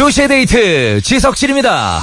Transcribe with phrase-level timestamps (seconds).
[0.00, 2.00] 2시의 데이트 지석진입니다.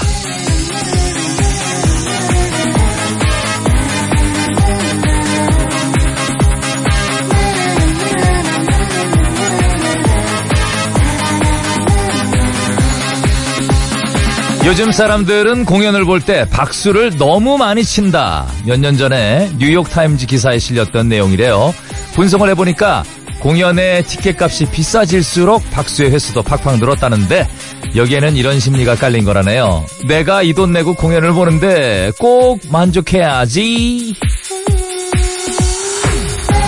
[14.65, 18.47] 요즘 사람들은 공연을 볼 때 박수를 너무 많이 친다.
[18.65, 21.73] 몇 년 전에 뉴욕타임즈 기사에 실렸던 내용이래요.
[22.15, 23.03] 분석을 해보니까
[23.39, 27.47] 공연의 티켓값이 비싸질수록 박수의 횟수도 팍팍 늘었다는데
[27.97, 29.85] 여기에는 이런 심리가 깔린 거라네요.
[30.07, 34.15] 내가 이 돈 내고 공연을 보는데 꼭 만족해야지.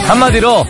[0.07, 0.65] 한마디로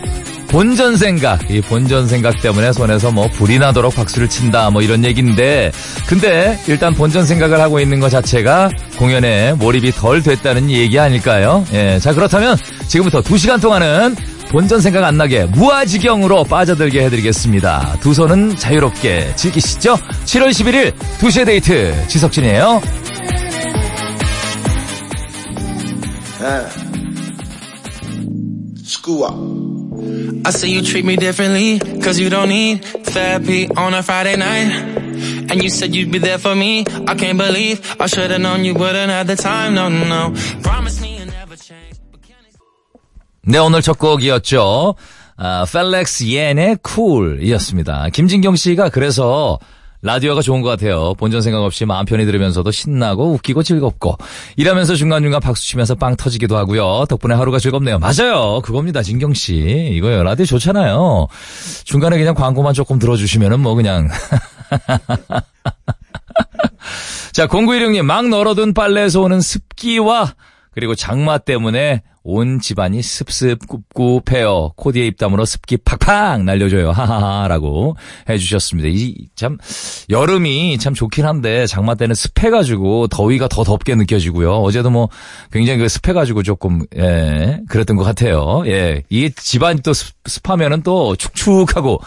[0.48, 5.70] 본전 생각, 이 본전 생각 때문에 손에서 뭐 불이 나도록 박수를 친다, 뭐 이런 얘기인데,
[6.08, 8.68] 근데 일단 본전 생각을 하고 있는 것 자체가
[8.98, 11.64] 공연에 몰입이 덜 됐다는 얘기 아닐까요?
[11.72, 12.56] 예, 자 그렇다면
[12.88, 14.16] 지금부터 2시간 동안은
[14.50, 17.98] 본전 생각 안 나게 무아지경으로 빠져들게 해드리겠습니다.
[18.00, 19.94] 두 손은 자유롭게 즐기시죠?
[20.24, 22.82] 7월 11일 2시의 데이트 지석진이에요.
[30.44, 35.00] I say you treat me differently, cause you don't need therapy on a Friday night.
[35.50, 36.84] And you said you'd be there for me.
[37.08, 39.74] I can't believe I should've known you wouldn't have the time.
[39.74, 40.32] No, no, no.
[43.42, 44.94] 네, 오늘 첫 곡이었죠.
[45.36, 48.10] 아, 펠렉스 옌의 쿨이었습니다.
[48.10, 49.58] 김진경 씨가 그래서
[50.02, 51.14] 라디오가 좋은 것 같아요.
[51.14, 54.16] 본전 생각 없이 마음 편히 들으면서도 신나고 웃기고 즐겁고
[54.56, 57.04] 이러면서 중간중간 박수 치면서 빵 터지기도 하고요.
[57.08, 57.98] 덕분에 하루가 즐겁네요.
[57.98, 58.60] 맞아요.
[58.62, 59.02] 그겁니다.
[59.02, 59.54] 진경 씨.
[59.94, 60.22] 이거요.
[60.22, 61.26] 라디오 좋잖아요.
[61.84, 64.08] 중간에 그냥 광고만 조금 들어주시면은 뭐 그냥
[67.32, 70.34] 자, 0916님, 막 널어둔 빨래에서 오는 습기와
[70.72, 74.72] 그리고 장마 때문에 온 집안이 습습굽굽해요.
[74.76, 76.90] 코디의 입담으로 습기 팍팍 날려줘요.
[76.92, 77.96] 하하하라고
[78.28, 78.88] 해주셨습니다.
[78.92, 79.56] 이 참
[80.10, 84.52] 여름이 참 좋긴 한데 장마 때는 습해가지고 더위가 더 덥게 느껴지고요.
[84.56, 85.08] 어제도 뭐
[85.50, 88.62] 굉장히 그 습해가지고 조금 예 그랬던 것 같아요.
[88.66, 92.00] 예 이게 집안이 또 습, 습하면은 또 축축하고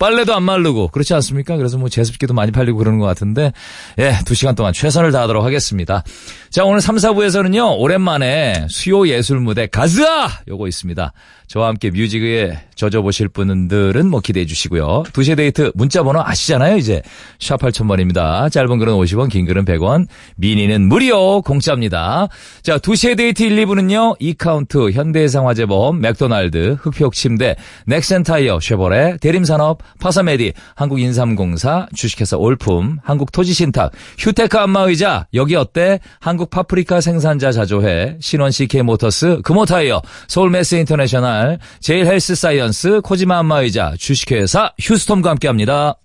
[0.00, 1.56] 빨래도 안 마르고 그렇지 않습니까?
[1.58, 3.52] 그래서 뭐 제습기도 많이 팔리고 그러는 것 같은데
[3.98, 6.02] 예, 두 시간 동안 최선을 다하도록 하겠습니다.
[6.48, 7.78] 자, 오늘 3, 4부에서는요.
[7.78, 11.12] 오랜만에 수요 예술 무대 가즈아 요거 있습니다.
[11.50, 15.02] 저와 함께 뮤직에 젖어보실 분들은 뭐 기대해 주시고요.
[15.12, 17.02] 2시의 데이트 문자 번호 아시잖아요, 이제.
[17.40, 18.50] 샵 8000번입니다.
[18.52, 20.06] 짧은 글은 50원, 긴 글은 100원,
[20.36, 22.28] 미니는 무료 공짜입니다.
[22.62, 24.14] 자, 2시의 데이트 1, 2부는요.
[24.20, 27.56] 이카운트, 현대해상화재보험, 맥도날드, 흙표침대,
[27.86, 35.98] 넥센타이어, 쉐보레, 대림산업, 파사메디, 한국인삼공사, 주식회사 올품, 한국토지신탁, 휴테크 안마의자, 여기 어때?
[36.20, 41.39] 한국 파프리카 생산자 자조회, 신원 CK모터스, 금호타이어, 서울메스 인터내셔널,
[41.80, 45.96] 제일 헬스 사이언스, 코지마 안마의자, 주식회사 휴스톰과 함께합니다.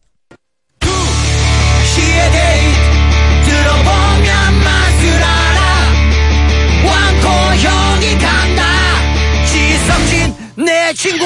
[10.58, 11.26] 내 친구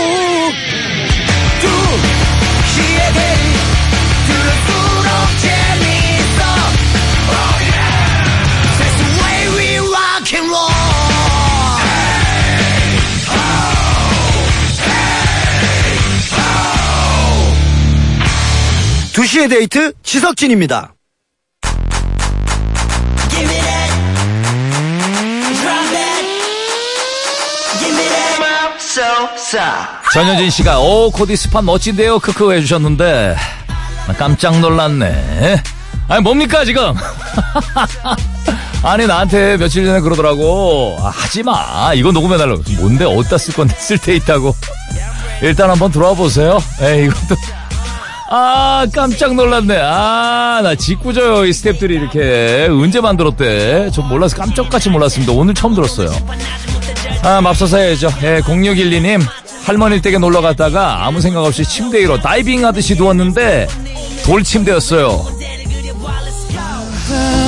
[19.30, 20.96] 2시에 데이트 지석진입니다.
[30.14, 32.18] 전효진 씨가 오 코디 스팟 멋진데요.
[32.20, 33.36] 크크 해주셨는데.
[34.18, 35.62] 깜짝 놀랐네.
[36.08, 36.96] 아니 뭡니까 지금?
[38.82, 40.98] 아니 나한테 며칠 전에 그러더라고.
[41.02, 41.94] 아, 하지마.
[41.94, 42.64] 이거 녹음해달라고.
[42.80, 44.56] 뭔데 어디다 쓸 건데 쓸데 있다고.
[45.44, 46.60] 일단 한번 들어와 보세요.
[46.82, 47.36] 에 이것도
[48.32, 55.32] 아 깜짝 놀랐네 아 나 짓궂어요 이 스탭들이 이렇게 언제 만들었대 전 몰라서 깜짝같이 몰랐습니다
[55.34, 56.10] 오늘 처음 들었어요
[57.22, 58.10] 아, 맙소사 해야죠.
[58.24, 59.22] 예, 0612님.
[59.66, 63.68] 할머니 댁에 놀러 갔다가 아무 생각 없이 침대 위로 다이빙 하듯이 누웠는데
[64.24, 65.26] 돌 침대였어요.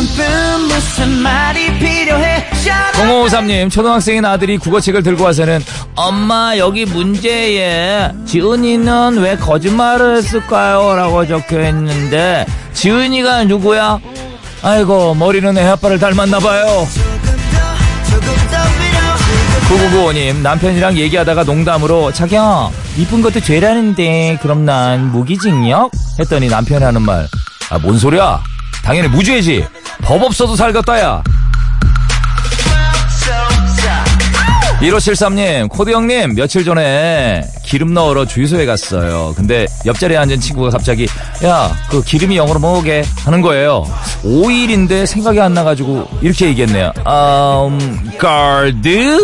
[0.06, 2.50] 무슨 말이 필요해
[2.94, 5.64] 0553님, 초등학생인 아들이 국어책을 들고 와서는
[5.96, 10.96] 엄마 여기 문제에 지은이는 왜 거짓말을 했을까요?
[10.96, 14.00] 라고 적혀 있는데 지은이가 누구야?
[14.64, 16.88] 아이고 머리는 애 아빠를 닮았나봐요.
[19.70, 25.92] 9995님 남편이랑 얘기하다가 농담으로 자기야 이쁜 것도 죄라는데 그럼 난 무기징역?
[26.20, 27.28] 했더니 남편이 하는 말
[27.72, 28.42] 아 뭔 소리야
[28.84, 29.66] 당연히 무죄지
[30.04, 31.24] 법 없어도 살겠다 야
[34.82, 39.32] 1573님, 코드 형님, 며칠 전에 기름 넣으러 주유소에 갔어요.
[39.38, 41.08] 근데 옆자리에 앉은 친구가 갑자기,
[41.44, 43.04] 야, 그 기름이 영어로 뭐게?
[43.24, 43.86] 하는 거예요.
[44.24, 46.92] 오일인데 생각이 안 나가지고, 이렇게 얘기했네요.
[47.68, 49.24] 음, 가드?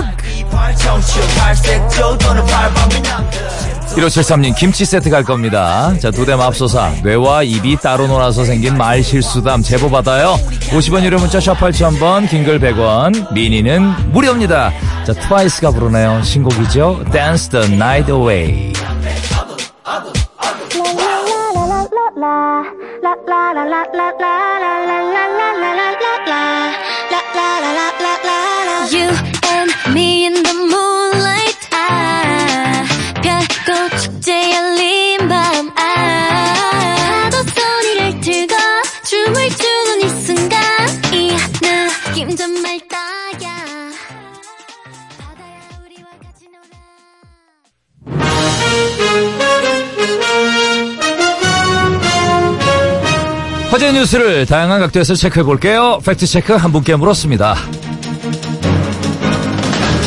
[3.98, 5.94] 1573님, 김치 세트 갈 겁니다.
[6.00, 6.92] 자, 두데 맙소사.
[7.04, 10.36] 뇌와 입이 따로 놀아서 생긴 말 실수담 제보 받아요.
[10.70, 14.72] 50원 유료 문자 샵 8000번, 긴글 100원, 미니는 무료입니다.
[15.06, 16.22] 자, 트와이스가 부르네요.
[16.22, 17.06] 신곡이죠.
[17.12, 18.74] Dance the Night Away.
[28.90, 29.10] You
[29.52, 30.97] and me in the moonlight
[53.78, 56.00] 화제 뉴스를 다양한 각도에서 체크해 볼게요.
[56.04, 57.56] 팩트 체크 한 분께 물었습니다.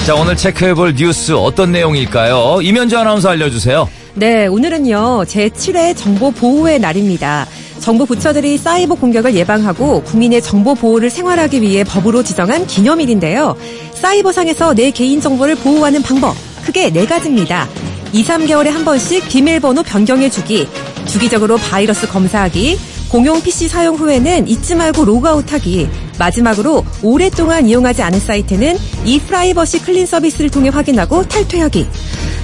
[0.04, 2.62] 자, 오늘 체크해 볼 뉴스 어떤 내용일까요?
[2.62, 3.88] 이면주 아나운서 알려주세요.
[4.14, 7.46] 네, 오늘은요, 제7회 정보 보호의 날입니다.
[7.78, 13.56] 정부 부처들이 사이버 공격을 예방하고 국민의 정보 보호를 생활하기 위해 법으로 지정한 기념일인데요.
[13.94, 16.34] 사이버상에서 내 개인정보를 보호하는 방법,
[16.64, 17.68] 크게 네 가지입니다.
[18.12, 20.66] 2, 3개월에 한 번씩 비밀번호 변경해주기,
[21.06, 28.76] 주기적으로 바이러스 검사하기, 공용 PC 사용 후에는 잊지 말고 로그아웃하기, 마지막으로 오랫동안 이용하지 않은 사이트는
[29.04, 31.88] e프라이버시 클린 서비스를 통해 확인하고 탈퇴하기.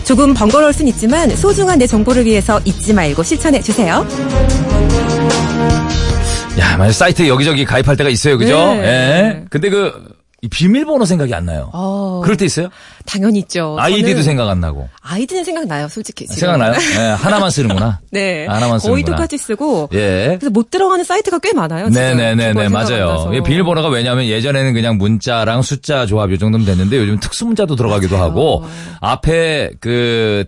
[0.04, 4.04] 조금 번거로울 순 있지만 소중한 내 정보를 위해서 잊지 말고 실천해 주세요.
[6.58, 8.56] 야, 만약 사이트 여기저기 가입할 때가 있어요, 그죠?
[8.74, 8.82] 네.
[8.82, 9.44] 예.
[9.48, 9.92] 근데 그,
[10.42, 11.70] 이 비밀번호 생각이 안 나요.
[11.72, 12.68] 어, 그럴 때 있어요?
[13.06, 13.76] 당연히 있죠.
[13.78, 14.88] 아이디도 생각 안 나고.
[15.02, 16.26] 아이디는 생각나요, 솔직히.
[16.26, 16.40] 지금.
[16.40, 16.74] 생각나요?
[16.98, 18.00] 예, 하나만 쓰는구나.
[18.10, 18.46] 네.
[18.46, 19.16] 하나만 거의 쓰는구나.
[19.16, 19.88] 똑같이 쓰고.
[19.94, 20.36] 예.
[20.38, 21.88] 그래서 못 들어가는 사이트가 꽤 많아요.
[21.88, 23.30] 네네네네, 맞아요.
[23.32, 28.64] 이게 비밀번호가 왜냐면 예전에는 그냥 문자랑 숫자 조합 요 정도면 됐는데 요즘 특수문자도 들어가기도 하고
[29.00, 30.44] 앞에 그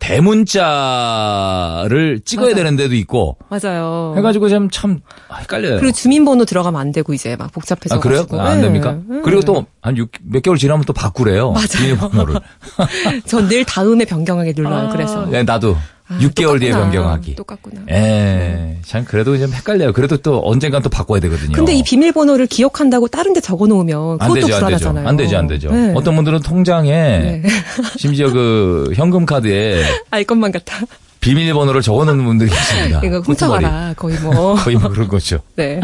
[0.98, 2.56] 대문자를 찍어야 맞아.
[2.56, 4.14] 되는 데도 있고 맞아요.
[4.16, 5.00] 해가지고 좀참
[5.40, 5.78] 헷갈려요.
[5.78, 7.96] 그리고 주민번호 들어가면 안 되고 이제 막 복잡해서.
[7.96, 8.26] 아, 그래요?
[8.32, 8.62] 아, 안 네.
[8.64, 8.96] 됩니까?
[9.08, 9.20] 네.
[9.22, 11.52] 그리고 또 한 몇 개월 지나면 또 바꾸래요.
[11.52, 11.66] 맞아요.
[11.78, 12.40] 비밀번호를.
[13.26, 14.90] 전 늘 다음에 변경하게 눌러요.
[14.92, 15.26] 그래서.
[15.26, 15.76] 네, 나도
[16.10, 16.78] 아, 6개월 뒤에 똑같구나.
[16.78, 17.34] 변경하기.
[17.34, 17.80] 똑같구나.
[17.90, 19.92] 예, 참 그래도 좀 헷갈려요.
[19.92, 21.52] 그래도 또 언젠간 또 바꿔야 되거든요.
[21.52, 24.60] 근데 이 비밀번호를 기억한다고 다른 데 적어 놓으면 안 그것도 되죠, 안 되죠.
[24.60, 25.08] 불안하잖아요.
[25.08, 25.70] 안 되죠, 안 되죠.
[25.70, 25.92] 네.
[25.94, 27.42] 어떤 분들은 통장에
[27.98, 30.76] 심지어 그 현금 카드에 알 것만 같아.
[31.20, 33.00] 비밀번호를 적어놓는 분들이 계십니다.
[33.04, 33.20] 이거.
[33.20, 33.94] 훔쳐가라.
[33.96, 34.54] 거의 뭐.
[34.62, 35.40] 거의 뭐 그런 거죠.
[35.56, 35.80] 네.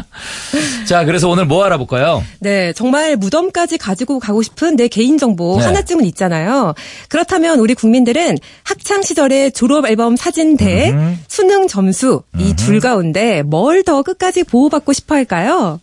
[0.86, 2.22] 자, 그래서 오늘 뭐 알아볼까요?
[2.40, 5.64] 네, 정말 무덤까지 가지고 가고 싶은 내 개인 정보 네.
[5.64, 6.74] 하나쯤은 있잖아요.
[7.08, 11.18] 그렇다면 우리 국민들은 학창 시절의 졸업 앨범 사진 대 음.
[11.28, 15.78] 수능 점수 이 둘 가운데 뭘 더 끝까지 보호받고 싶어 할까요?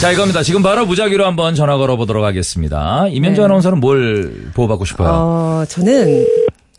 [0.00, 0.42] 자, 이겁니다.
[0.44, 3.06] 지금 바로 무작위로 한번 전화 걸어보도록 하겠습니다.
[3.08, 3.44] 이면주 네.
[3.46, 5.08] 아나운서는 뭘 보호받고 싶어요?
[5.12, 6.26] 어, 저는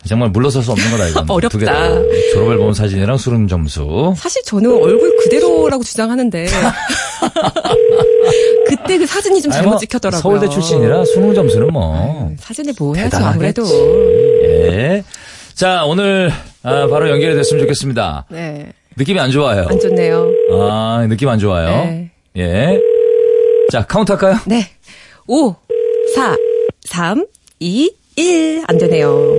[0.07, 1.25] 정말 물러설 수 없는 거다, 이건.
[1.29, 1.89] 어렵다.
[2.33, 4.13] 졸업 앨범 사진이랑 수능 점수.
[4.17, 6.47] 사실 저는 얼굴 그대로라고 주장하는데
[8.67, 10.21] 그때 그 사진이 좀 잘못 뭐 찍혔더라고요.
[10.21, 12.31] 서울대 출신이라 수능 점수는 뭐.
[12.39, 13.61] 사진을 보호해야죠 대단하겠지.
[13.61, 14.41] 아무래도.
[14.43, 15.03] 예.
[15.53, 16.31] 자, 오늘
[16.63, 18.25] 아, 바로 연결이 됐으면 좋겠습니다.
[18.29, 19.65] 네, 느낌이 안 좋아요.
[19.69, 20.27] 안 좋네요.
[20.53, 21.69] 아, 느낌 안 좋아요.
[21.85, 22.11] 네.
[22.37, 22.79] 예.
[23.71, 24.37] 자, 카운트 할까요?
[24.45, 24.67] 네,
[25.27, 25.55] 5,
[26.15, 26.35] 4,
[26.85, 27.25] 3,
[27.59, 28.63] 2, 1.
[28.67, 29.37] 안 되네요.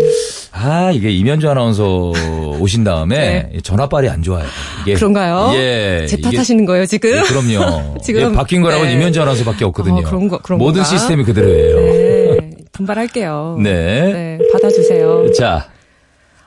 [0.53, 2.13] 아, 이게 이면주 아나운서
[2.61, 4.45] 오신 다음에 전화빨이 안 좋아요.
[4.83, 4.99] 이게 네.
[4.99, 5.53] 그런가요?
[5.55, 6.07] 예.
[6.09, 7.11] 제 탓하시는 거예요 지금?
[7.11, 7.99] 예, 그럼요.
[8.05, 8.93] 지금- 예, 바뀐 거라고 네.
[8.95, 10.01] 이면주 아나운서밖에 없거든요.
[10.01, 10.89] 어, 그런 거- 그런 모든 건가?
[10.89, 11.77] 시스템이 그대로예요.
[11.77, 13.59] 네, 분발할게요.
[13.63, 14.13] 네.
[14.13, 15.33] 네, 받아주세요.
[15.33, 15.69] 자,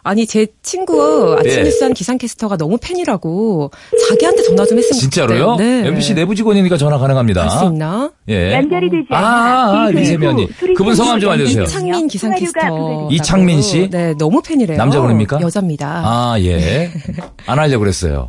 [0.08, 1.64] 아니 제 친구 아침 네.
[1.64, 3.72] 뉴스한 기상캐스터가 너무 팬이라고
[4.08, 5.56] 자기한테 전화 좀 했으면 진짜로요?
[5.56, 5.88] 네.
[5.88, 7.42] MBC 내부 직원이니까 전화 가능합니다.
[7.42, 8.12] 할 수 있나?
[8.30, 8.54] 예.
[8.54, 9.82] 연결이 되지 아, 않아.
[9.86, 10.48] 아, 리세미 언니.
[10.76, 11.64] 그분 성함 좀 알려주세요.
[11.64, 13.10] 이창민 기상캐스터.
[13.12, 13.90] 이창민 씨?
[13.90, 14.78] 네, 너무 팬이래요.
[14.78, 15.42] 남자분입니까?
[15.42, 16.04] 여자입니다.
[16.06, 16.92] 아, 예.
[17.48, 18.28] 안 하려고 그랬어요.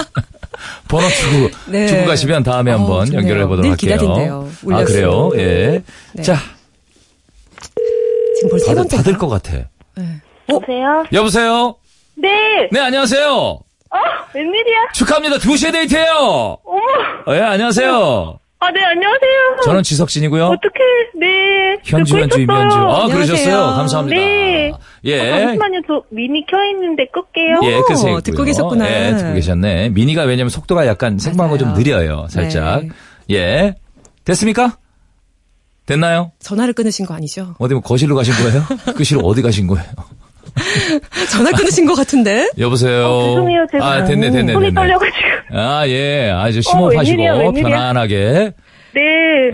[0.88, 1.88] 번호 주고, 네.
[1.88, 3.20] 주고 가시면 다음에 어, 한번 좋네요.
[3.20, 3.98] 연결해 보도록 늘 할게요.
[3.98, 4.48] 기다린대요.
[4.72, 5.30] 아, 그래요?
[5.34, 5.82] 예.
[6.14, 6.22] 네.
[6.22, 6.36] 자,
[8.36, 8.96] 지금 벌써 세 받을, 번째.
[8.96, 9.52] 받을 것 같아.
[10.48, 11.04] 여보세요?
[11.12, 11.74] 여보세요?
[12.16, 12.28] 네.
[12.70, 13.28] 네, 안녕하세요.
[13.28, 13.98] 어,
[14.34, 14.92] 웬일이야?
[14.94, 15.36] 축하합니다.
[15.36, 16.80] 2시에 데이트예요 어머.
[17.26, 18.38] 어, 예, 안녕하세요.
[18.58, 19.56] 아, 네, 안녕하세요.
[19.64, 20.46] 저는 지석진이고요.
[20.46, 20.78] 어떻게,
[21.18, 21.26] 네.
[21.84, 22.58] 현주, 듣고 현주, 있었어요.
[22.58, 22.76] 임현주.
[22.76, 23.14] 아, 안녕하세요.
[23.14, 23.56] 그러셨어요?
[23.76, 24.16] 감사합니다.
[24.20, 24.72] 네.
[25.04, 25.20] 예.
[25.32, 25.80] 아, 잠시만요.
[25.86, 27.60] 저 미니 켜있는데 끌게요.
[27.64, 28.14] 예, 끄세요.
[28.14, 28.88] 어, 듣고 계셨구나.
[28.90, 29.90] 예, 듣고 계셨네.
[29.90, 31.74] 미니가 왜냐면 속도가 약간 생방하고 좀.
[31.74, 32.26] 느려요.
[32.30, 32.82] 살짝.
[32.82, 32.88] 네.
[33.36, 33.74] 예.
[34.24, 34.76] 됐습니까?
[35.84, 36.32] 됐나요?
[36.40, 37.54] 전화를 끊으신 거 아니죠?
[37.58, 38.64] 어디 뭐 거실로 가신 거예요?
[38.96, 39.86] 끄시러 어디 가신 거예요?
[41.30, 42.50] 전화 끊으신 것 같은데?
[42.58, 43.06] 여보세요.
[43.06, 43.66] 어, 죄송해요.
[43.72, 44.74] 제가 아, 됐네, 됐네, 손이 됐네.
[44.74, 45.18] 떨려가지고.
[45.52, 46.30] 아, 예.
[46.30, 47.68] 아주 어, 웬일이야, 심호흡하시고 웬일이야.
[47.68, 48.52] 편안하게.
[48.94, 49.00] 네.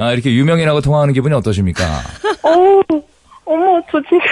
[0.01, 1.83] 아, 이렇게 유명인하고 통화하는 기분이 어떠십니까?
[2.43, 2.83] 어우,
[3.45, 4.25] 어머, 저 진짜,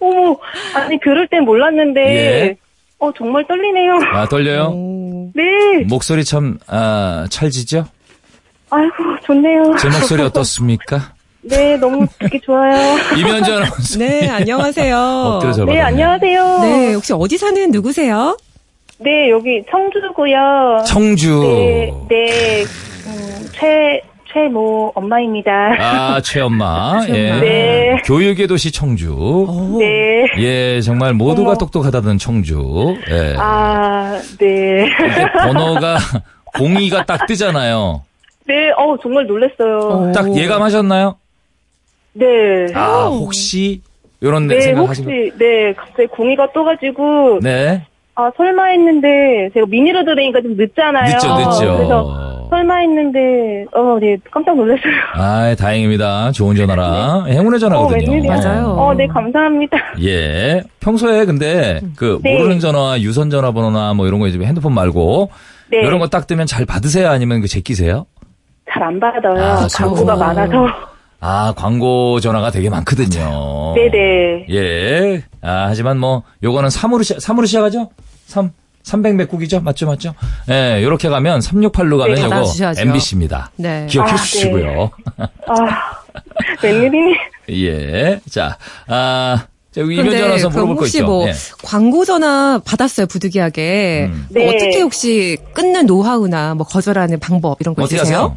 [0.00, 0.36] 어머.
[0.74, 2.00] 아니, 그럴 땐 몰랐는데.
[2.00, 2.56] 예.
[2.98, 3.92] 어, 정말 떨리네요.
[4.12, 4.72] 아, 떨려요?
[4.74, 5.30] 오.
[5.34, 5.42] 네.
[5.86, 7.84] 목소리 참, 아, 찰지죠?
[8.70, 8.94] 아이고,
[9.24, 9.76] 좋네요.
[9.78, 11.12] 제 목소리 어떻습니까?
[11.48, 12.96] 네, 너무 듣기 좋아요.
[13.16, 13.98] 이면전 아나운서.
[13.98, 15.38] 네, 안녕하세요.
[15.42, 15.84] 네, 받았네요.
[15.84, 16.58] 안녕하세요.
[16.60, 18.36] 네, 혹시 어디 사는 누구세요?
[18.98, 20.84] 네, 여기 청주고요.
[20.86, 21.40] 청주.
[21.42, 22.62] 네, 네,
[23.06, 24.00] 음, 최,
[24.32, 25.50] 최모 엄마입니다.
[25.78, 27.04] 아, 최엄마.
[27.08, 27.40] 예.
[27.40, 27.96] 네.
[28.04, 29.76] 교육의 도시 청주.
[29.78, 30.26] 네.
[30.38, 31.58] 예, 정말 모두가 어머.
[31.58, 32.96] 똑똑하다던 청주.
[33.10, 33.34] 예.
[33.38, 34.86] 아, 네.
[35.44, 35.98] 번호가
[36.56, 38.02] 공이가 딱 뜨잖아요.
[38.46, 40.12] 네, 어, 정말 놀랐어요.
[40.14, 41.16] 딱 예감하셨나요?
[42.18, 42.72] 네.
[42.74, 43.80] 아, 혹시
[44.22, 45.36] 요런 네, 생각 하신 혹시, 거?
[45.38, 47.84] 네, 갑자기 공이가 떠가지고, 네.
[48.14, 51.04] 아, 설마 했는데, 제가 미니로 들으니까 좀 늦잖아요.
[51.14, 51.76] 늦죠, 늦죠.
[51.76, 54.92] 그래서, 설마 했는데, 어, 네, 깜짝 놀랐어요.
[55.14, 56.32] 아, 다행입니다.
[56.32, 57.24] 좋은 전화라.
[57.26, 57.96] 행운의 전화거든요.
[58.10, 58.36] 어, 웬일이야.
[58.36, 58.66] 맞아요.
[58.68, 59.76] 어, 네, 감사합니다.
[60.02, 60.62] 예.
[60.80, 62.38] 평소에 근데 그 네.
[62.38, 65.30] 모르는 전화, 유선 전화번호나 뭐 이런 거 이제 핸드폰 말고
[65.72, 65.78] 네.
[65.80, 67.08] 이런 거 딱 뜨면 잘 받으세요?
[67.10, 68.06] 아니면 그 제끼세요?
[68.70, 69.34] 잘 안 받아요.
[69.42, 70.66] 아, 광고가 저- 많아서.
[71.20, 73.74] 아, 광고 전화가 되게 많거든요.
[73.74, 74.46] 네네.
[74.50, 75.22] 예.
[75.42, 77.90] 아, 하지만 뭐 요거는 3으로 시작 3으로 시작하죠?
[78.26, 78.50] 3
[78.86, 79.60] 300 몇국이죠?
[79.60, 80.14] 맞죠, 맞죠?
[80.48, 82.82] 예, 요렇게 가면 368로 가면 네, 요거 받아주셔야죠.
[82.82, 83.50] MBC입니다.
[83.56, 83.86] 네.
[83.90, 84.90] 기억해 아, 주시고요.
[85.18, 85.56] 아,
[86.62, 87.16] 웬일이니?
[87.50, 88.20] 예.
[88.30, 88.56] 자,
[88.86, 89.46] 아,
[89.76, 91.06] 이면전 와서 그럼 물어볼 거 혹시 있죠?
[91.06, 91.32] 뭐 예.
[91.64, 94.26] 광고 전화 받았어요 부득이하게 음.
[94.32, 94.48] 뭐 네.
[94.48, 98.36] 어떻게 혹시 끊는 노하우나 뭐 거절하는 방법 이런 거 어떻게 있으세요?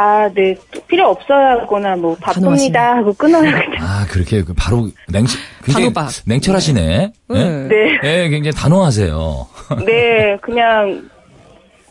[0.00, 0.54] 아, 네.
[0.70, 2.98] 또 필요 없어야 하거나, 뭐, 바쁩니다.
[2.98, 3.72] 하고 끊어요, 그냥.
[3.80, 5.92] 아, 그렇게 그 바로 냉철, 굉장히.
[6.24, 7.12] 냉철하시네.
[7.34, 7.34] 예?
[7.34, 7.68] 네.
[7.68, 7.98] 네.
[8.04, 9.46] 예, 굉장히 단호하세요.
[9.84, 11.08] 네, 그냥,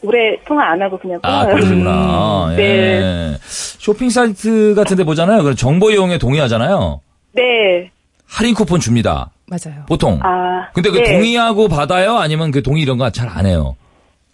[0.02, 1.38] 오래 통화 안 하고 그냥 끊어요.
[1.38, 2.54] 아, 그러시구나.
[2.56, 2.64] 네.
[2.64, 3.38] 예.
[3.42, 5.44] 쇼핑 사이트 같은 데 보잖아요.
[5.44, 7.02] 그럼 정보 이용에 동의하잖아요.
[7.34, 7.92] 네.
[8.26, 9.32] 할인 쿠폰 줍니다.
[9.48, 9.84] 맞아요.
[9.88, 10.20] 보통.
[10.24, 10.70] 아.
[10.74, 11.12] 근데 그 네.
[11.12, 12.18] 동의하고 받아요?
[12.18, 13.76] 아니면 그 동의 이런 거 잘 안 해요?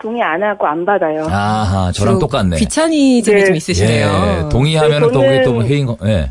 [0.04, 1.26] 동의 안 하고 안 받아요.
[1.30, 2.58] 아하, 저랑 똑같네.
[2.58, 3.46] 귀차니즘이 네.
[3.46, 4.08] 좀 있으시네요.
[4.46, 6.30] 예, 동의하면은 네, 또 그게 또 회인 거, 예.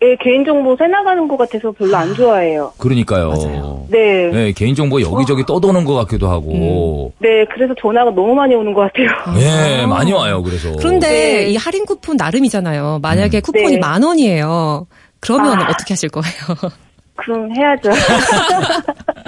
[0.00, 2.72] 네, 개인정보 새나가는 것 같아서 별로 안 좋아해요.
[2.78, 3.84] 그러니까요.
[3.90, 4.30] 네.
[4.32, 7.12] 예, 개인정보 여기저기 떠도는 것 같기도 하고.
[7.18, 9.08] 네, 그래서 전화가 너무 많이 오는 것 같아요.
[9.38, 10.72] 예, 많이 와요, 그래서.
[10.78, 11.48] 그런데 네.
[11.48, 13.00] 이 할인 쿠폰 나름이잖아요.
[13.02, 13.42] 만약에 음.
[13.42, 13.78] 쿠폰이 네.
[13.78, 14.86] 만 원이에요.
[15.20, 15.68] 그러면 아.
[15.68, 16.72] 어떻게 하실 거예요?
[17.16, 17.90] 그럼 해야죠.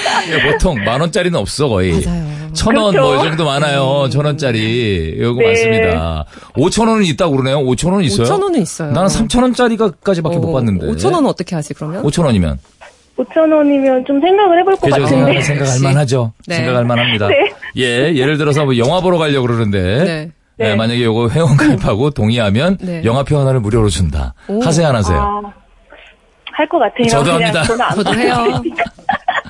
[0.30, 2.04] 예, 보통 만 원짜리는 없어, 거의.
[2.04, 2.30] 맞아요.
[2.52, 3.06] 천 원, 그렇죠.
[3.14, 4.08] 뭐, 이 정도 많아요.
[4.10, 5.16] 천 원짜리.
[5.20, 5.46] 요거 네.
[5.46, 6.24] 많습니다.
[6.56, 7.60] 오천 원은 있다고 그러네요.
[7.60, 8.26] 오천 원 있어요?
[8.26, 8.92] 5천 원은 있어요.
[8.92, 10.86] 나는 삼천 원짜리까지밖에 못 봤는데.
[10.88, 12.04] 5천 원은 어떻게 하지 그러면?
[12.04, 12.58] 오천 원이면.
[13.16, 15.02] 5천 원이면 좀 생각을 해볼 것 그죠?
[15.02, 15.40] 같은데.
[15.42, 16.32] 생각, 생각할 만하죠.
[16.48, 16.56] 네.
[16.56, 17.28] 생각할 만합니다.
[17.28, 17.52] 네.
[17.76, 20.04] 예, 예를 들어서 뭐 영화 보러 가려고 그러는데.
[20.04, 20.30] 네.
[20.58, 20.74] 예, 네.
[20.76, 23.02] 만약에 요거 회원 가입하고 동의하면 네.
[23.04, 24.34] 영화표 하나를 무료로 준다.
[24.48, 24.60] 오.
[24.60, 25.18] 하세요, 안 하세요?
[25.18, 25.40] 아,
[26.52, 27.06] 할것 같아요.
[27.08, 27.62] 저도 합니다.
[27.94, 28.62] 저도 해요.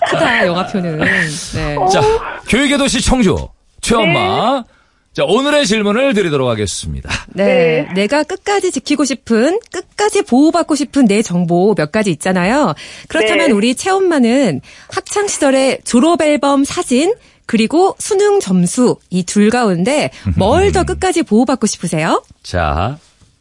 [0.09, 0.99] 크다 영화 표는.
[0.99, 1.77] 네.
[1.93, 2.01] 자,
[2.49, 3.37] 교육의 도시 청주.
[3.81, 4.65] 최엄마.
[5.13, 7.11] 자, 오늘의 질문을 드리도록 하겠습니다.
[7.31, 7.89] 네.
[7.95, 12.75] 내가 끝까지 지키고 싶은, 끝까지 보호받고 싶은 내 정보 몇 가지 있잖아요.
[13.09, 13.53] 그렇다면 네.
[13.53, 14.61] 우리 채엄마는
[14.93, 17.13] 학창 시절의 졸업 앨범 사진,
[17.47, 22.23] 그리고 수능 점수 이 둘 가운데 뭘 더 끝까지 보호받고 싶으세요?
[22.45, 22.97] 자,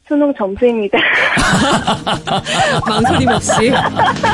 [0.10, 0.98] 수능 점수입니다.
[2.88, 3.72] 망설임 없이.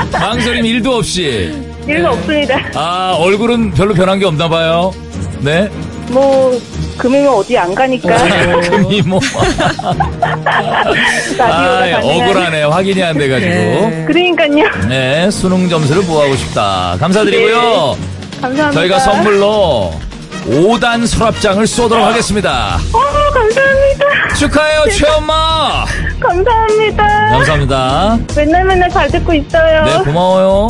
[0.10, 1.54] 망설임 1도 없이.
[1.86, 2.58] 일도 없습니다.
[2.74, 4.94] 아, 얼굴은 별로 변한 게 없나 봐요.
[5.42, 5.70] 네.
[6.12, 6.58] 뭐,
[6.98, 8.16] 금이면 어디 안 가니까.
[8.62, 9.20] 금이 뭐.
[11.40, 12.00] 아.
[12.02, 12.64] 억울하네.
[12.64, 13.54] 확인이 안 돼가지고.
[13.54, 14.06] 네.
[14.08, 14.88] 그러니까요.
[14.88, 16.96] 네, 수능 점수를 보호하고 싶다.
[17.02, 17.98] 감사드리고요.
[18.40, 18.72] 감사합니다.
[18.72, 19.92] 저희가 선물로
[20.48, 22.78] 5단 서랍장을 쏘도록 하겠습니다.
[22.94, 23.00] 어,
[23.34, 24.36] 감사합니다.
[24.38, 25.86] 축하해요, 최엄마!
[26.20, 27.30] 감사합니다.
[27.30, 28.20] 감사합니다.
[28.36, 29.86] 맨날 맨날 잘 듣고 있어요.
[29.86, 30.68] 네, 고마워요.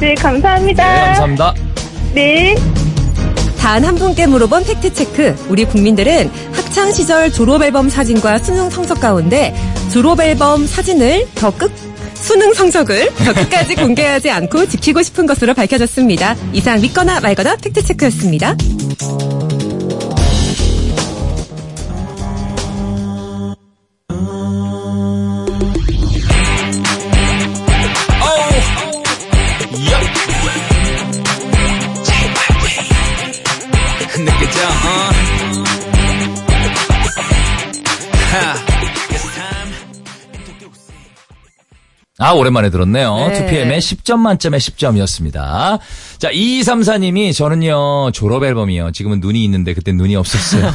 [0.00, 0.84] 네, 감사합니다.
[0.92, 1.54] 네, 감사합니다.
[2.14, 2.54] 네.
[3.60, 5.46] 단 한 분께 물어본 팩트체크.
[5.48, 9.54] 우리 국민들은 학창시절 졸업앨범 사진과 수능 성적 가운데
[9.92, 11.70] 졸업앨범 사진을 더 끝,
[12.22, 16.36] 수능 성적을 더 끝까지 공개하지 않고 지키고 싶은 것으로 밝혀졌습니다.
[16.52, 18.56] 이상 믿거나 말거나 팩트체크였습니다.
[42.22, 43.16] 아, 오랜만에 들었네요.
[43.16, 43.46] 네.
[43.46, 45.78] 2PM의 10점 만점에 10점이었습니다.
[46.18, 48.92] 자, 2234님이 저는요, 졸업 앨범이요.
[48.92, 50.70] 지금은 눈이 있는데 그때 눈이 없었어요.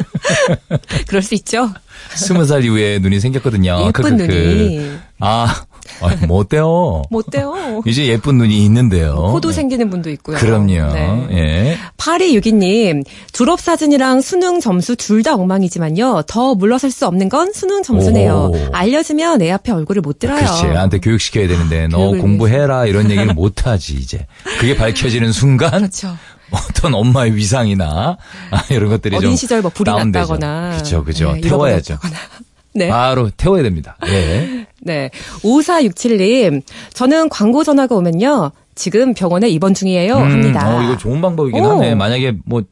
[1.08, 1.70] 그럴 수 있죠.
[2.14, 3.78] 스무 살 이후에 눈이 생겼거든요.
[3.88, 4.32] 예쁜 크크크.
[4.32, 4.90] 눈이.
[5.20, 5.64] 아,
[6.02, 7.02] 아이, 뭐 어때요?
[7.10, 7.82] 못 돼요.
[7.86, 9.14] 이제 예쁜 눈이 있는데요.
[9.14, 10.36] 코도 생기는 분도 있고요.
[10.36, 10.92] 그럼요.
[10.92, 11.28] 네.
[11.32, 11.78] 예.
[11.96, 16.22] 8262님, 졸업 사진이랑 수능 점수 둘 다 엉망이지만요.
[16.26, 18.52] 더 물러설 수 없는 건 수능 점수네요.
[18.54, 18.68] 오.
[18.72, 20.38] 알려주면 내 앞에 얼굴을 못 들어요.
[20.38, 20.66] 그렇지.
[20.66, 22.86] 나한테 교육 시켜야 되는데, 너 공부해라.
[22.86, 24.26] 이런 얘기를 못 하지, 이제.
[24.58, 26.16] 그게 밝혀지는 순간, 그렇죠.
[26.50, 28.16] 어떤 엄마의 위상이나,
[28.50, 29.18] 아, 이런 것들이 좀.
[29.18, 30.18] 어린 시절 뭐 불이 다운되죠.
[30.36, 30.76] 났다거나.
[30.78, 31.32] 그죠, 그죠.
[31.34, 31.98] 네, 태워야죠.
[32.74, 32.88] 네.
[32.88, 33.96] 바로 태워야 됩니다.
[34.06, 34.66] 예.
[34.82, 35.10] 네.
[35.42, 36.62] 5467님,
[36.94, 38.50] 저는 광고 전화가 오면요.
[38.74, 40.16] 지금 병원에 입원 중이에요.
[40.16, 40.78] 음, 합니다.
[40.78, 41.70] 어, 이거 좋은 방법이긴 오.
[41.72, 41.94] 하네.
[41.94, 42.62] 만약에 뭐,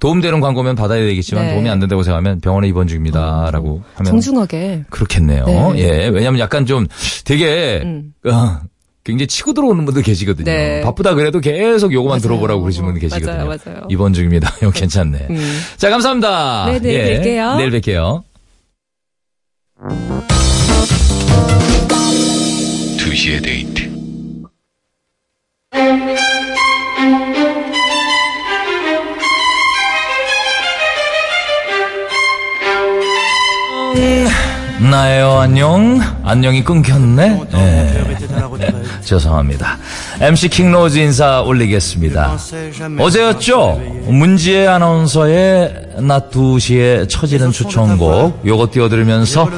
[0.00, 1.52] 도움되는 광고면 받아야 되겠지만 네.
[1.54, 3.50] 도움이 안 된다고 생각하면 병원에 입원 중입니다.
[3.50, 4.10] 라고 하면.
[4.12, 4.84] 정중하게.
[4.90, 5.44] 그렇겠네요.
[5.46, 5.78] 네.
[5.78, 6.08] 예.
[6.08, 6.86] 왜냐면 약간 좀
[7.24, 8.12] 되게, 음.
[8.26, 8.60] 어,
[9.02, 10.44] 굉장히 치고 들어오는 분들 계시거든요.
[10.44, 10.82] 네.
[10.82, 12.20] 바쁘다 그래도 계속 요거만 맞아요.
[12.20, 13.46] 들어보라고 그러시는 분들 계시거든요.
[13.46, 13.80] 맞아요, 맞아요.
[13.88, 14.54] 입원 중입니다.
[14.60, 15.28] 이거 괜찮네.
[15.30, 15.60] 음.
[15.78, 16.66] 자, 감사합니다.
[16.72, 17.56] 네, 내일 뵐게요.
[17.56, 18.22] 내일 뵐게요.
[23.18, 23.88] 2시
[34.80, 36.00] 나예요, 안녕.
[36.22, 37.42] 안녕이 끊겼네.
[37.52, 38.08] 예.
[39.02, 39.76] 죄송합니다.
[40.20, 42.36] MC 킹로즈 인사 올리겠습니다.
[42.98, 43.80] 어제였죠?
[44.06, 49.48] 문지혜 아나운서의 낮 2시에 처지는 추천곡 요거 띄워드리면서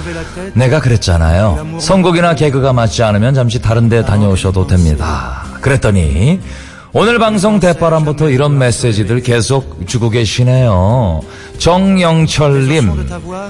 [0.55, 1.79] 내가 그랬잖아요.
[1.81, 5.45] 선곡이나 개그가 맞지 않으면 잠시 다른 데 다녀오셔도 됩니다.
[5.61, 6.41] 그랬더니
[6.93, 11.21] 오늘 방송 대바람부터 이런 메시지들 계속 주고 계시네요.
[11.59, 13.09] 정영철님,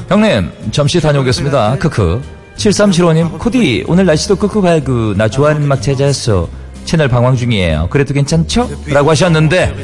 [0.08, 1.78] 형님, 잠시 다녀오겠습니다.
[1.78, 2.20] 크크.
[2.56, 6.48] 7375님, 코디, 오늘 날씨도 크크 발그, 나 좋아하는 음악 찾아했어.
[6.84, 7.88] 채널 방황 중이에요.
[7.88, 8.68] 그래도 괜찮죠?
[8.88, 9.74] 라고 하셨는데,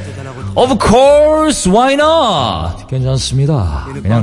[0.54, 2.84] of course, why not?
[2.90, 3.86] 괜찮습니다.
[4.02, 4.22] 그냥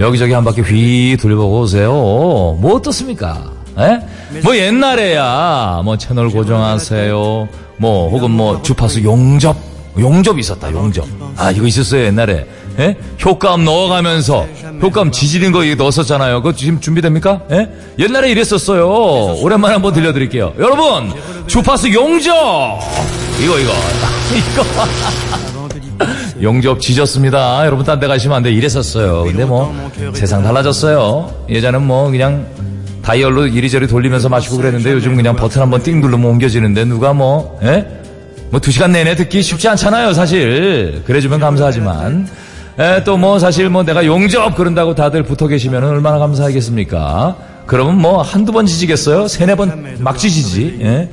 [0.00, 1.92] 여기저기 한 바퀴 휘 돌려보고 오세요.
[1.92, 3.52] 뭐 어떻습니까?
[3.78, 4.00] 에?
[4.42, 7.48] 뭐 옛날에야 뭐 채널 고정하세요.
[7.76, 9.56] 뭐 혹은 뭐 주파수 용접
[9.98, 11.06] 용접 있었다 용접.
[11.36, 12.46] 아 이거 있었어요 옛날에.
[12.78, 12.96] 에?
[13.24, 14.46] 효과음 넣어가면서
[14.82, 16.42] 효과음 지지는 거 이거 넣었었잖아요.
[16.42, 17.42] 그거 지금 준비됩니까?
[17.52, 17.68] 에?
[17.98, 18.88] 옛날에 이랬었어요.
[19.40, 20.54] 오랜만에 한번 들려드릴게요.
[20.58, 21.12] 여러분
[21.46, 22.34] 주파수 용접
[23.42, 23.70] 이거 이거
[24.34, 24.64] 이거
[26.42, 27.64] 용접 지졌습니다.
[27.64, 28.52] 여러분 딴 데 가시면 안 돼.
[28.52, 29.22] 이랬었어요.
[29.24, 29.72] 근데 뭐
[30.14, 31.30] 세상 달라졌어요.
[31.48, 32.44] 예전엔 뭐 그냥
[33.04, 37.86] 다이얼로 이리저리 돌리면서 마시고 그랬는데 요즘 그냥 버튼 한번 띵 누르면 옮겨지는데 누가 뭐 예?
[38.50, 41.02] 뭐 두 시간 내내 듣기 쉽지 않잖아요, 사실.
[41.06, 42.26] 그래주면 감사하지만.
[43.04, 47.36] 또뭐 사실 뭐 내가 용접 그런다고 다들 붙어 계시면 얼마나 감사하겠습니까?
[47.66, 49.28] 그러면 뭐 한두 번 지지겠어요?
[49.28, 50.78] 세네 번 막 지지지.
[50.82, 51.08] 예?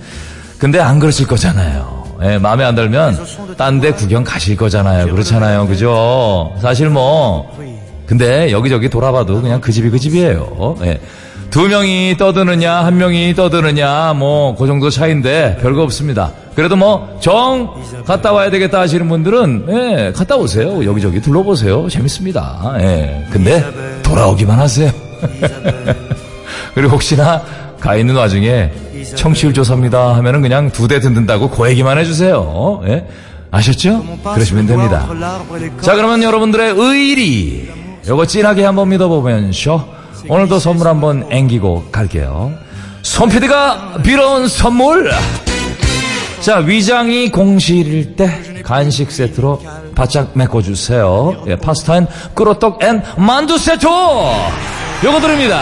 [0.60, 2.02] 근데 안 그러실 거잖아요.
[2.24, 3.18] 예, 마음에 안 들면
[3.58, 5.08] 딴 데 구경 가실 거잖아요.
[5.12, 5.66] 그렇잖아요.
[5.68, 6.54] 그죠?
[6.62, 7.52] 사실 뭐
[8.06, 10.78] 근데 여기저기 돌아봐도 그냥 그 집이 그 집이에요.
[10.84, 11.00] 예.
[11.52, 16.32] 두 명이 떠드느냐, 한 명이 떠드느냐, 뭐, 그 정도 차이인데, 별거 없습니다.
[16.56, 17.70] 그래도 뭐, 정,
[18.06, 20.86] 갔다 와야 되겠다 하시는 분들은, 예, 갔다 오세요.
[20.86, 21.90] 여기저기 둘러보세요.
[21.90, 22.76] 재밌습니다.
[22.80, 23.26] 예.
[23.32, 23.66] 근데,
[24.02, 24.92] 돌아오기만 하세요.
[26.74, 27.42] 그리고 혹시나,
[27.82, 28.72] 가 있는 와중에,
[29.16, 32.82] 청취율 조사입니다 하면은 그냥 두 대 듣는다고 그 얘기만 해주세요.
[32.88, 33.08] 예?
[33.52, 34.06] 아셨죠?
[34.24, 35.06] 그러시면 됩니다.
[35.82, 37.70] 자, 그러면 여러분들의 의리,
[38.08, 42.54] 요거 진하게 한번 믿어보면서, 오늘도 선물 한번 앵기고 갈게요.
[43.02, 45.12] 손PD가 빌어온 선물!
[46.42, 49.62] 자, 위장이 공실일 때 간식 세트로
[49.96, 51.44] 바짝 메꿔주세요.
[51.48, 53.86] 예, 파스타 and 꿀호떡 and 만두 세트!
[55.04, 55.60] 요거 드립니다.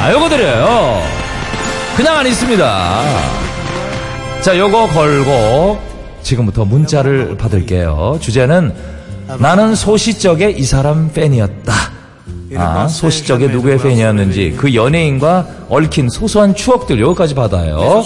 [0.00, 1.00] 아, 요거 드려요.
[1.96, 3.02] 그냥 안 있습니다.
[4.40, 5.78] 자, 요거 걸고
[6.22, 8.18] 지금부터 문자를 받을게요.
[8.20, 8.74] 주제는
[9.38, 11.72] 나는 소시적에 이 사람 팬이었다.
[12.56, 18.02] 아, 소시적에 누구의 팬이었는지 그 연예인과 얽힌 소소한 추억들 여기까지 받아요.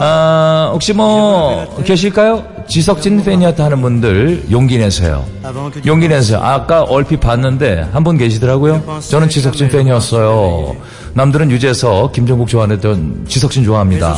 [0.00, 2.44] 아, 혹시 뭐 계실까요?
[2.68, 5.24] 지석진 팬이었다 하는 분들 용기 내세요.
[5.86, 6.40] 용기 내세요.
[6.42, 8.82] 아까 얼핏 봤는데 한 분 계시더라고요.
[9.10, 10.76] 저는 지석진 팬이었어요.
[11.14, 14.14] 남들은 유재석, 김종국 좋아하던 지석진 좋아합니다.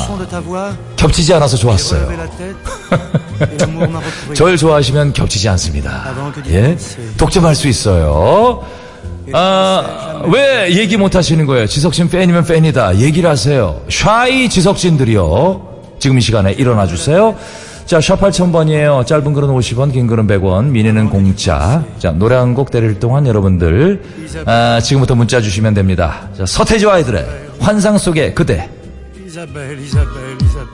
[0.96, 2.08] 겹치지 않아서 좋았어요.
[4.34, 6.02] 절 좋아하시면 겹치지 않습니다.
[6.50, 6.76] 예?
[7.16, 8.62] 독점할 수 있어요.
[9.32, 11.66] 아, 왜 얘기 못 하시는 거예요?
[11.66, 12.96] 지석진 팬이면 팬이다.
[12.98, 13.80] 얘기를 하세요.
[13.88, 15.66] 샤이 지석진들이요.
[15.98, 17.36] 지금 이 시간에 일어나 주세요.
[17.86, 19.06] 자, 샵 8000번이에요.
[19.06, 21.82] 짧은 글은 50원, 긴 글은 100원, 미니는 공짜.
[21.98, 24.02] 자, 노래 한 곡 때릴 동안 여러분들,
[24.44, 26.28] 아, 지금부터 문자 주시면 됩니다.
[26.36, 27.24] 자, 서태지와 아이들의
[27.60, 28.68] 환상 속의 그대.
[29.26, 30.06] 이사벨, 이사벨,
[30.42, 30.66] 이사벨,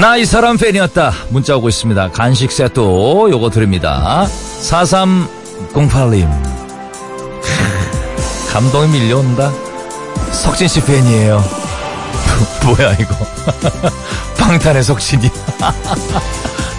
[0.00, 1.12] 나 이 사람 팬이었다.
[1.30, 2.10] 문자 오고 있습니다.
[2.12, 4.26] 간식 세트 요거 드립니다.
[4.62, 6.28] 4308님.
[8.52, 9.50] 감동이 밀려온다.
[10.30, 11.42] 석진 씨 팬이에요.
[12.64, 13.14] 뭐야 이거.
[14.38, 15.28] 방탄의 석진이.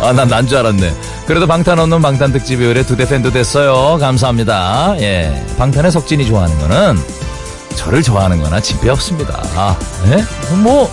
[0.01, 0.93] 아, 난 난 줄 알았네.
[1.27, 3.97] 그래도 방탄 없는 방탄 특집 요일에 두 대 팬도 됐어요.
[3.99, 4.95] 감사합니다.
[4.99, 5.45] 예.
[5.57, 6.97] 방탄의 석진이 좋아하는 거는
[7.75, 9.41] 저를 좋아하는 거나 진배 없습니다.
[9.55, 9.77] 아,
[10.07, 10.23] 예?
[10.55, 10.89] 뭐,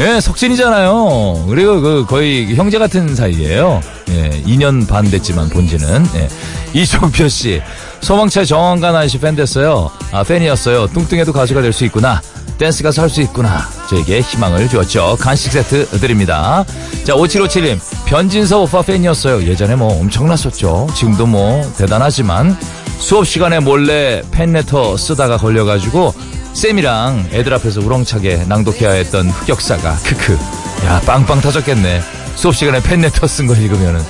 [0.00, 1.44] 예, 석진이잖아요.
[1.48, 3.80] 그리고 그 거의 형제 같은 사이예요.
[4.10, 6.06] 예, 2년 반 됐지만 본지는.
[6.16, 6.28] 예.
[6.72, 7.62] 이종표 씨,
[8.00, 9.90] 소방차 정원관 아저씨 팬 됐어요.
[10.10, 10.88] 아, 팬이었어요.
[10.88, 12.20] 뚱뚱해도 가수가 될 수 있구나.
[12.58, 13.68] 댄스 가수 할 수 있구나.
[13.88, 15.16] 저에게 희망을 주었죠.
[15.20, 16.64] 간식 세트 드립니다.
[17.04, 19.44] 자, 5757님, 변진서 오빠 팬이었어요.
[19.44, 20.88] 예전에 뭐 엄청났었죠.
[20.96, 22.56] 지금도 뭐 대단하지만
[22.98, 26.14] 수업 시간에 몰래 팬레터 쓰다가 걸려가지고
[26.54, 30.38] 쌤이랑 애들 앞에서 우렁차게 낭독해야 했던 흑역사가 크크.
[30.86, 32.00] 야 빵빵 터졌겠네.
[32.36, 34.00] 수업 시간에 팬레터 쓴 거 읽으면은.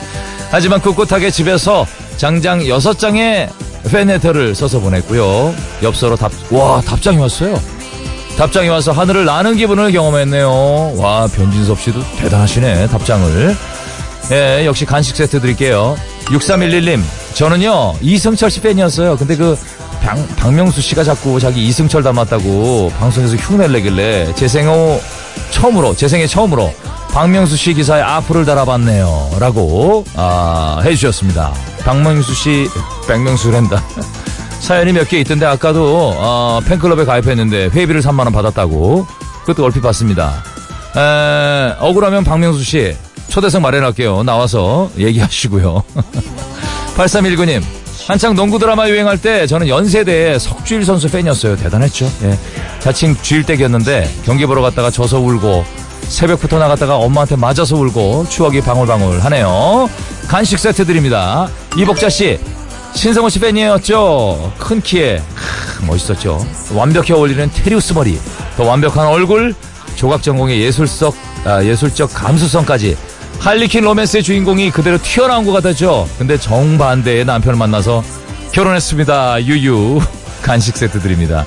[0.51, 3.49] 하지만 꿋꿋하게 집에서 장장 6장의
[3.91, 5.55] 팬레터를 써서 보냈고요.
[5.83, 7.61] 엽서로 답 와 답장이 왔어요.
[8.37, 10.95] 답장이 와서 하늘을 나는 기분을 경험했네요.
[10.97, 13.57] 와 변진섭 씨도 대단하시네 답장을.
[14.33, 15.97] 예, 역시 간식 세트 드릴게요.
[16.27, 17.03] 6311님,
[17.35, 19.19] 저는요, 이승철 씨 팬이었어요.
[19.19, 19.55] 근데 그,
[20.05, 25.01] 박, 박명수 씨가 자꾸 자기 이승철 닮았다고 방송에서 흉내를 내길래, 제 생후
[25.51, 26.73] 처음으로, 제 생애 처음으로,
[27.11, 29.31] 박명수 씨 기사에 악플을 달아봤네요.
[29.39, 31.53] 라고, 아, 해주셨습니다.
[31.85, 32.69] 박명수 씨,
[33.09, 33.83] 백명수랜다.
[34.61, 39.07] 사연이 몇 개 있던데, 아까도, 어, 팬클럽에 가입했는데, 회비를 3만원 받았다고,
[39.41, 40.43] 그것도 얼핏 봤습니다.
[40.97, 42.95] 에, 억울하면 박명수 씨,
[43.29, 44.23] 초대석 마련할게요.
[44.23, 45.83] 나와서 얘기하시고요.
[46.97, 47.63] 8319님,
[48.07, 51.57] 한창 농구 드라마 유행할 때 저는 연세대의 석주일 선수 팬이었어요.
[51.57, 52.11] 대단했죠.
[52.25, 52.39] 예.
[52.81, 55.65] 자칭 주일댁이었는데 경기 보러 갔다가 져서 울고
[56.09, 59.89] 새벽부터 나갔다가 엄마한테 맞아서 울고 추억이 방울방울 하네요.
[60.29, 61.49] 간식 세트 드립니다.
[61.79, 62.39] 이복자 씨,
[62.95, 64.53] 신성호 씨 팬이었죠.
[64.59, 66.47] 큰 키에 크, 멋있었죠.
[66.75, 68.19] 완벽히 어울리는 테리우스 머리,
[68.59, 69.55] 더 완벽한 얼굴,
[69.97, 71.15] 조각 전공의 예술적
[71.47, 72.97] 아, 예술적 감수성까지
[73.45, 76.09] 할리퀸 로맨스의 주인공이 그대로 튀어나온 것 같았죠.
[76.19, 78.03] 근데 정반대의 남편을 만나서
[78.53, 79.45] 결혼했습니다.
[79.45, 80.01] 유유
[80.43, 81.45] 간식 세트 드립니다.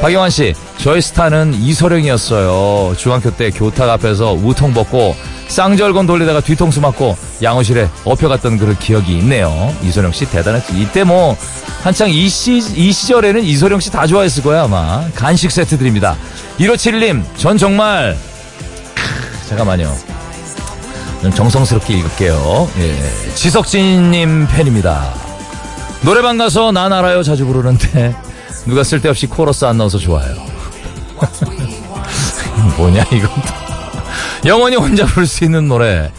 [0.00, 2.94] 박영환 씨, 저희 스타는 이소령이었어요.
[2.96, 5.14] 중학교 때 교탁 앞에서 우통 벗고
[5.48, 9.74] 쌍절곤 돌리다가 뒤통수 맞고 양호실에 업혀갔던 그런 기억이 있네요.
[9.82, 10.74] 이소령 씨 대단했죠.
[10.76, 11.36] 이때 뭐
[11.82, 15.04] 한창 이, 시, 이 시절에는 이소령 씨 다 좋아했을 거야 아마.
[15.16, 16.16] 간식 세트 드립니다.
[16.60, 18.16] 1571님, 전 정말
[18.94, 20.09] 크, 잠깐만요.
[21.22, 22.68] 좀 정성스럽게 읽을게요.
[22.78, 23.34] 예.
[23.34, 25.12] 지석진님 팬입니다.
[26.02, 28.14] 노래방 가서 난 알아요 자주 부르는데
[28.66, 30.34] 누가 쓸데없이 코러스 안 넣어서 좋아요.
[32.78, 33.28] 뭐냐 이거.
[34.46, 36.10] 영원히 혼자 부를 수 있는 노래.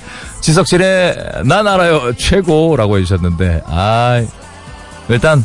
[0.41, 4.23] 지석진의 난 알아요 최고라고 해주셨는데 아
[5.09, 5.43] 일단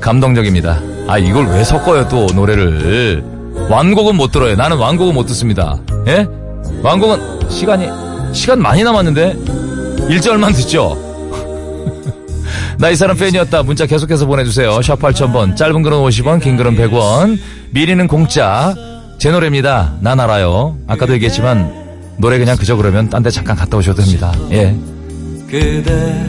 [0.00, 0.80] 감동적입니다.
[1.08, 3.24] 아 이걸 왜 섞어요 또 노래를
[3.70, 4.56] 완곡은 못 들어요.
[4.56, 5.78] 나는 완곡은 못 듣습니다.
[6.06, 6.26] 예?
[6.82, 8.01] 완곡은 시간이
[8.32, 9.34] 시간 많이 남았는데
[10.08, 10.96] 1절만 듣죠.
[12.78, 13.62] 나 이 사람 팬이었다.
[13.62, 14.82] 문자 계속해서 보내주세요.
[14.82, 15.56] 샵 8000번.
[15.56, 17.38] 짧은 글은 50원, 긴 글은 100원.
[17.70, 18.74] 미리는 공짜.
[19.18, 19.94] 제 노래입니다.
[20.00, 20.76] 난 알아요.
[20.88, 21.72] 아까도 얘기했지만
[22.18, 24.32] 노래 그냥 그저 그러면 딴 데 잠깐 갔다 오셔도 됩니다.
[24.50, 24.74] 예.
[25.48, 26.26] 그대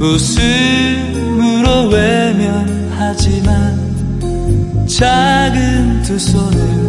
[0.00, 3.78] 웃음으로 외면하지만
[4.88, 6.87] 작은 두 손을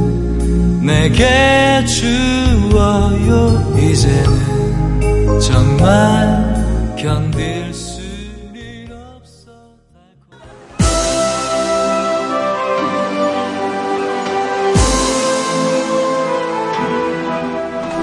[0.89, 7.59] 내게 주어요 이제는 정말 견딜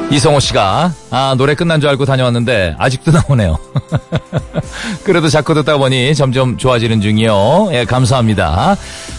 [0.09, 3.59] 이성호 씨가 아 노래 끝난 줄 알고 다녀왔는데 아직도 나오네요.
[5.05, 7.71] 그래도 자꾸 듣다 보니 점점 좋아지는 중이요.
[7.73, 8.77] 예 감사합니다.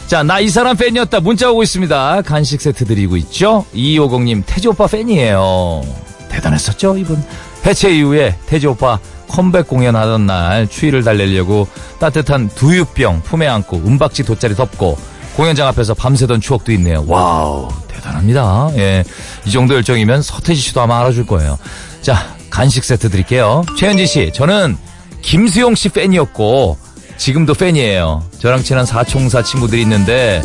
[0.08, 2.22] 자 나 이 사람 팬이었다 문자 오고 있습니다.
[2.22, 3.66] 간식 세트 드리고 있죠.
[3.74, 5.84] 2250님 태지 오빠 팬이에요.
[6.30, 7.22] 대단했었죠 이분.
[7.66, 11.68] 해체 이후에 태지 오빠 컴백 공연하던 날 추위를 달래려고
[12.00, 14.98] 따뜻한 두유병 품에 안고 은박지 돗자리 덮고
[15.36, 17.04] 공연장 앞에서 밤새던 추억도 있네요.
[17.06, 18.70] 와우, 대단합니다.
[18.78, 19.04] 예.
[19.46, 21.60] 이 정도 열정이면 서태지 씨도 아마 알아줄 거예요.
[22.02, 23.64] 자, 간식 세트 드릴게요.
[23.78, 24.78] 최현지 씨, 저는
[25.22, 26.78] 김수용 씨 팬이었고
[27.18, 28.24] 지금도 팬이에요.
[28.40, 30.42] 저랑 친한 사총사 친구들이 있는데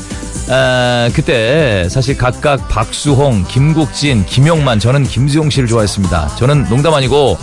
[0.49, 6.37] 아, 그때 사실 각각 박수홍, 김국진, 김용만 저는 김수용 씨를 좋아했습니다.
[6.37, 7.39] 저는 농담 아니고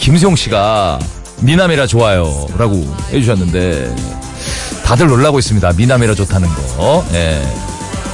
[0.00, 0.98] 김수용 씨가
[1.40, 3.94] 미남이라 좋아요 라고 해주셨는데
[4.84, 5.72] 다들 놀라고 있습니다.
[5.76, 7.04] 미남이라 좋다는 거.
[7.12, 7.40] 예.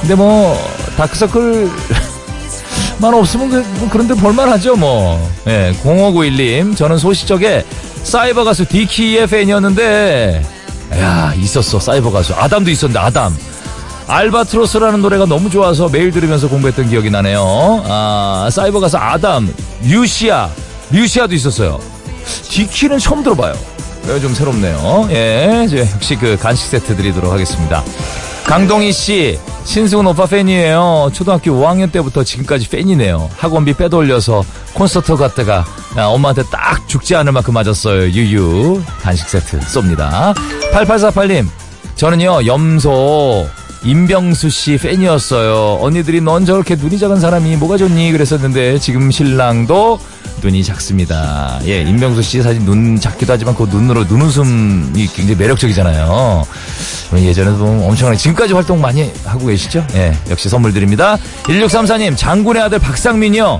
[0.01, 0.57] 근데 뭐
[0.97, 1.69] 다크서클
[2.99, 5.19] 만 없으면 그, 뭐 그런데 볼만하죠 뭐.
[5.47, 7.65] 예, 0591님 저는 소시적에
[8.03, 10.43] 사이버 가수 디키의 팬이었는데
[10.95, 13.35] 야 있었어 사이버 가수 아담도 있었는데 아담
[14.07, 17.83] 알바트로스라는 노래가 너무 좋아서 매일 들으면서 공부했던 기억이 나네요.
[17.85, 20.49] 아 사이버 가수 아담 류시아
[20.91, 21.79] 류시아도 있었어요.
[22.49, 23.53] 디키는 처음 들어봐요.
[24.05, 25.07] 이거 좀 새롭네요.
[25.11, 27.83] 예, 이제 역시 그 간식 세트 드리도록 하겠습니다.
[28.49, 31.11] 강동희 씨, 신승훈 오빠 팬이에요.
[31.13, 33.29] 초등학교 5학년 때부터 지금까지 팬이네요.
[33.37, 35.63] 학원비 빼돌려서 콘서트 갔다가
[35.95, 38.09] 아, 엄마한테 딱 죽지 않을 만큼 맞았어요.
[38.09, 38.81] 유유.
[39.01, 40.33] 간식 세트 쏩니다.
[40.73, 41.47] 8848님,
[41.95, 43.47] 저는요, 염소,
[43.83, 45.77] 임병수 씨 팬이었어요.
[45.79, 48.11] 언니들이 넌 저렇게 눈이 작은 사람이 뭐가 좋니?
[48.11, 49.99] 그랬었는데 지금 신랑도
[50.41, 51.59] 눈이 작습니다.
[51.65, 56.45] 예, 임병수 씨 사실 눈 작기도 하지만 그 눈으로 눈웃음이 굉장히 매력적이잖아요.
[57.15, 59.85] 예전에도 엄청나게 지금까지 활동 많이 하고 계시죠?
[59.95, 61.17] 예, 역시 선물 드립니다.
[61.43, 63.59] 1634님, 장군의 아들 박상민이요.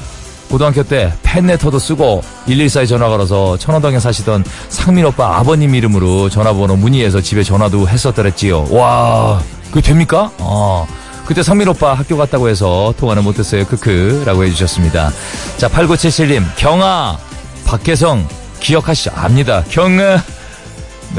[0.50, 7.22] 고등학교 때 팬레터도 쓰고 114에 전화 걸어서 천호동에 사시던 상민 오빠 아버님 이름으로 전화번호 문의해서
[7.22, 8.68] 집에 전화도 했었더랬지요.
[8.72, 10.32] 와, 그게 됩니까?
[10.40, 10.88] 어.
[11.30, 13.64] 그때 상민 오빠 학교 갔다고 해서 통화는 못했어요.
[13.68, 15.12] 크크라고 해주셨습니다.
[15.58, 17.20] 자, 8977님, 경아,
[17.66, 18.28] 박혜성,
[18.60, 19.12] 기억하시죠?
[19.14, 19.64] 압니다.
[19.70, 20.24] 경아.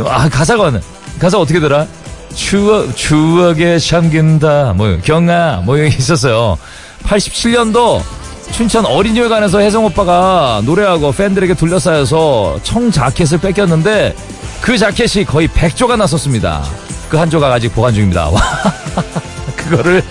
[0.07, 0.73] 아, 가사가,
[1.21, 1.87] 가사 어떻게 들어?
[2.35, 4.73] 추억, 추억에 잠긴다.
[4.73, 6.59] 뭐, 경아, 뭐, 있었어요.
[7.05, 8.03] 87년도
[8.51, 14.17] 춘천 어린이회관에서 혜성 오빠가 노래하고 팬들에게 둘러싸여서 청 자켓을 뺏겼는데
[14.61, 16.65] 그 자켓이 거의 100조가 났었습니다.
[17.09, 18.29] 그 한 조각 아직 보관 중입니다.
[19.71, 20.03] 와, 그거를.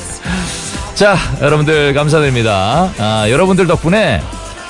[0.96, 2.92] 자, 여러분들 감사드립니다.
[2.98, 4.22] 아, 여러분들 덕분에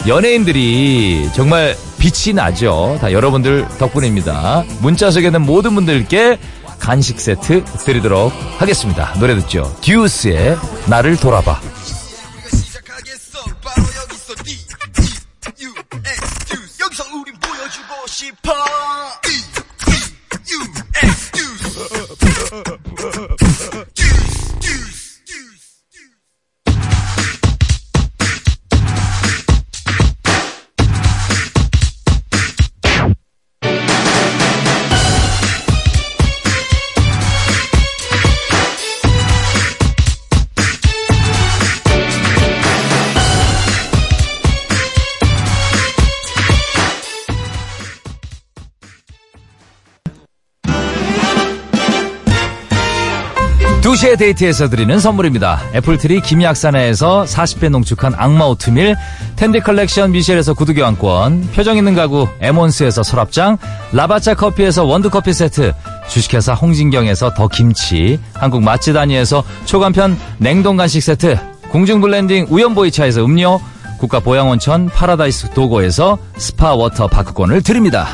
[0.07, 2.97] 연예인들이 정말 빛이 나죠.
[3.01, 4.63] 다 여러분들 덕분입니다.
[4.79, 6.39] 문자 있는 모든 분들께
[6.79, 9.13] 간식 세트 드리도록 하겠습니다.
[9.19, 9.75] 노래 듣죠.
[9.81, 11.59] 듀스의 나를 돌아봐.
[12.51, 12.83] 시작
[54.09, 55.59] 두시의 데이트에서 드리는 선물입니다.
[55.75, 58.95] 애플트리 김약사네에서 40배 농축한 악마 오트밀,
[59.35, 63.57] 탠디 컬렉션 미셸에서 구두 교환권, 표정 있는 가구 에몬스에서 서랍장,
[63.91, 65.73] 라바짜 커피에서 원두커피 세트,
[66.07, 71.37] 주식회사 홍진경에서 더 김치, 한국 맛집 다니에서 초간편 냉동 간식 세트,
[71.69, 73.59] 공중 블렌딩 우연보이차에서 음료,
[73.97, 78.07] 국가 보양원천 파라다이스 도고에서 스파 워터 파크권을 드립니다.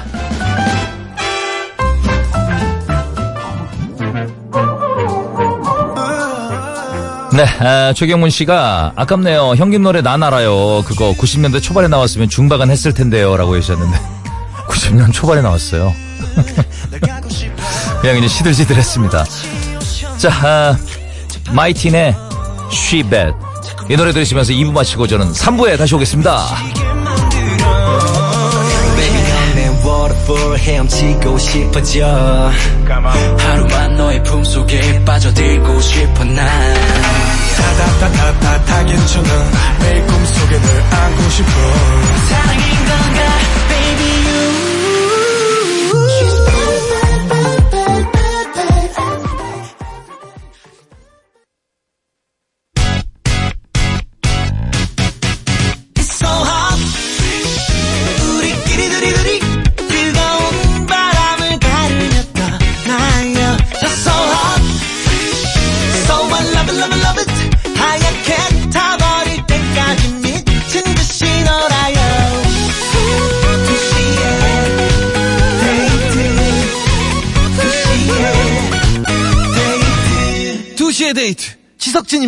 [7.35, 9.55] 네, 아, 최경문 씨가 아깝네요.
[9.57, 10.83] 형님 노래 난 알아요.
[10.85, 13.35] 그거 90년대 초반에 나왔으면 중박은 했을 텐데요.
[13.35, 13.97] 라고 해주셨는데
[14.69, 15.93] 90년 초반에 나왔어요.
[17.99, 19.25] 그냥 이제 시들시들 했습니다.
[20.17, 20.77] 자, 아,
[21.51, 22.15] 마이틴의
[22.71, 23.33] She Bad.
[23.89, 26.39] 이 노래 들으시면서 2부 마치고 저는 3부에 다시 오겠습니다.
[30.65, 32.51] 헤엄치고 싶어져
[33.37, 37.24] 하루만 너의 품속에 빠져들고 싶어 난
[37.57, 39.29] 타타타타타 괜찮아
[39.79, 41.51] 매일 꿈속에 널 안고 싶어.
[42.29, 42.64] 사랑인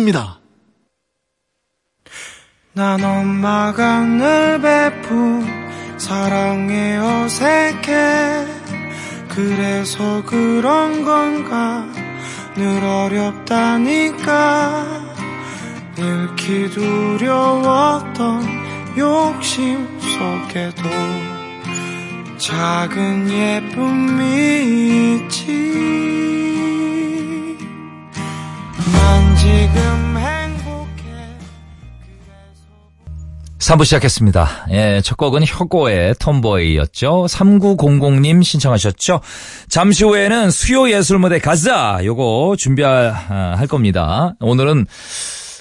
[0.08, 0.40] 지석진입니다.
[2.72, 5.46] 난 엄마가 늘 베푼
[5.98, 8.46] 사랑에 어색해.
[9.28, 11.86] 그래서 그런 건가?
[12.56, 14.86] 늘 어렵다니까.
[15.96, 18.42] 잃기 두려웠던
[18.96, 20.88] 욕심 속에도
[22.38, 26.57] 작은 예쁨이 있지
[33.68, 34.68] 3부 시작했습니다.
[34.70, 37.26] 예, 첫 곡은 혁고의 톰보이였죠.
[37.28, 39.20] 3900님 신청하셨죠.
[39.68, 42.00] 잠시 후에는 수요 예술 무대 가자!
[42.02, 44.34] 요거 준비할 아, 할 겁니다.
[44.40, 44.86] 오늘은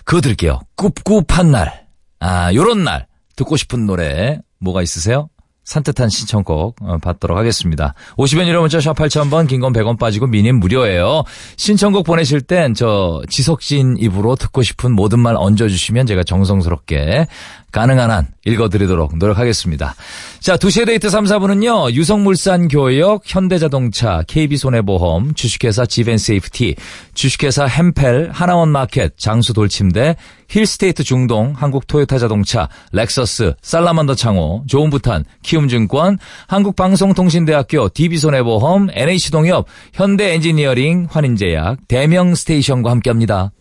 [0.05, 0.61] 그거 들을게요.
[0.77, 1.87] 꿉꿉한 날.
[2.21, 3.07] 아, 요런 날.
[3.35, 5.27] 듣고 싶은 노래 뭐가 있으세요?
[5.67, 7.93] 산뜻한 신청곡 어, 받도록 하겠습니다.
[8.15, 11.23] 50원 유료 문자 샵 8000번 긴 건 100원 빠지고 미니는 무료예요.
[11.57, 17.27] 신청곡 보내실 땐 저 지석진 입으로 듣고 싶은 모든 말 얹어주시면 제가 정성스럽게
[17.73, 19.93] 가능한 한 읽어드리도록 노력하겠습니다.
[20.39, 21.91] 자, 2시의 데이트 3, 4부는요.
[21.91, 26.75] 유성물산 교역, 현대자동차, KB손해보험, 주식회사 지벤세이프티,
[27.13, 30.15] 주식회사 헴펠, 하나원마켓, 장수돌침대,
[30.49, 41.87] 힐스테이트 중동, 한국 토요타 자동차, 렉서스, 살라만더 창호, 좋은부탄, 키움증권, 한국방송통신대학교, DB손해보험, NH농협, 현대엔지니어링, 환인제약,
[41.87, 43.51] 대명스테이션과 함께합니다.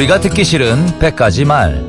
[0.00, 1.84] 우리가 듣기 싫은 100가지 말.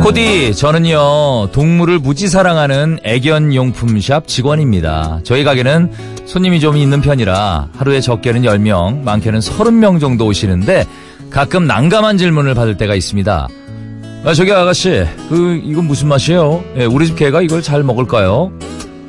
[0.00, 5.20] 코디, 저는요, 동물을 무지 사랑하는 애견용품샵 직원입니다.
[5.24, 5.90] 저희 가게는
[6.24, 10.84] 손님이 좀 있는 편이라 하루에 적게는 10명, 많게는 30명 정도 오시는데
[11.30, 13.48] 가끔 난감한 질문을 받을 때가 있습니다.
[14.24, 16.62] 아, 저기 아가씨, 그, 이건 무슨 맛이에요?
[16.76, 18.52] 예, 우리 집 개가 이걸 잘 먹을까요?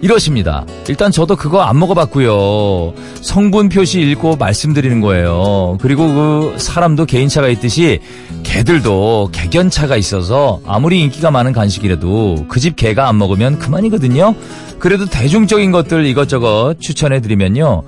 [0.01, 0.65] 이러십니다.
[0.87, 2.93] 일단 저도 그거 안 먹어봤고요.
[3.21, 5.77] 성분 표시 읽고 말씀드리는 거예요.
[5.81, 7.99] 그리고 그 사람도 개인차가 있듯이
[8.43, 14.35] 개들도 개견차가 있어서 아무리 인기가 많은 간식이라도 그 집 개가 안 먹으면 그만이거든요.
[14.79, 17.83] 그래도 대중적인 것들 이것저것 추천해드리면요.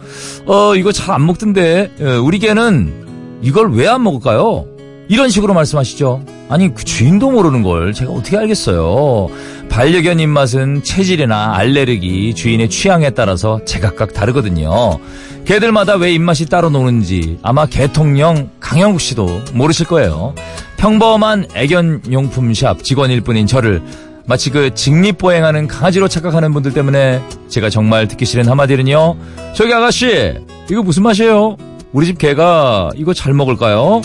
[0.45, 4.65] 어 이거 잘 안 먹던데 예, 우리 개는 이걸 왜 안 먹을까요?
[5.11, 6.23] 이런 식으로 말씀하시죠.
[6.47, 9.27] 아니 그 주인도 모르는 걸 제가 어떻게 알겠어요.
[9.67, 14.99] 반려견 입맛은 체질이나 알레르기, 주인의 취향에 따라서 제각각 다르거든요.
[15.43, 20.33] 개들마다 왜 입맛이 따로 노는지 아마 개통령 강영국 씨도 모르실 거예요.
[20.77, 23.81] 평범한 애견용품샵 직원일 뿐인 저를
[24.27, 29.17] 마치 그 직립보행하는 강아지로 착각하는 분들 때문에 제가 정말 듣기 싫은 한마디는요.
[29.55, 30.35] 저기 아가씨,
[30.69, 31.57] 이거 무슨 맛이에요?
[31.91, 34.01] 우리 집 개가 이거 잘 먹을까요?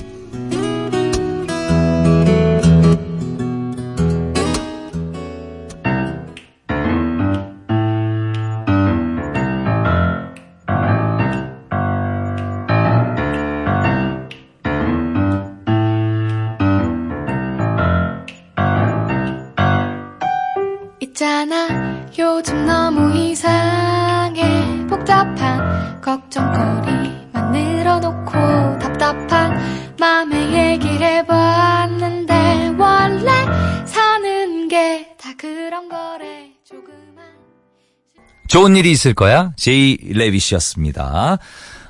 [38.66, 39.52] 좋은 일이 있을 거야.
[39.54, 41.38] 제이 레비 씨였습니다.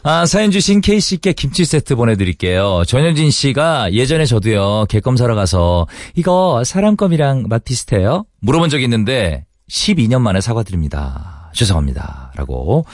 [0.02, 2.82] 아, 사연 주신 K씨께 김치 세트 보내드릴게요.
[2.86, 5.86] 전현진 씨가 예전에 저도요, 개껌 사러 가서,
[6.16, 8.26] 이거 사람 껌이랑 맛 비슷해요?
[8.40, 11.50] 물어본 적이 있는데, 12년 만에 사과드립니다.
[11.54, 12.32] 죄송합니다.
[12.36, 12.84] 라고.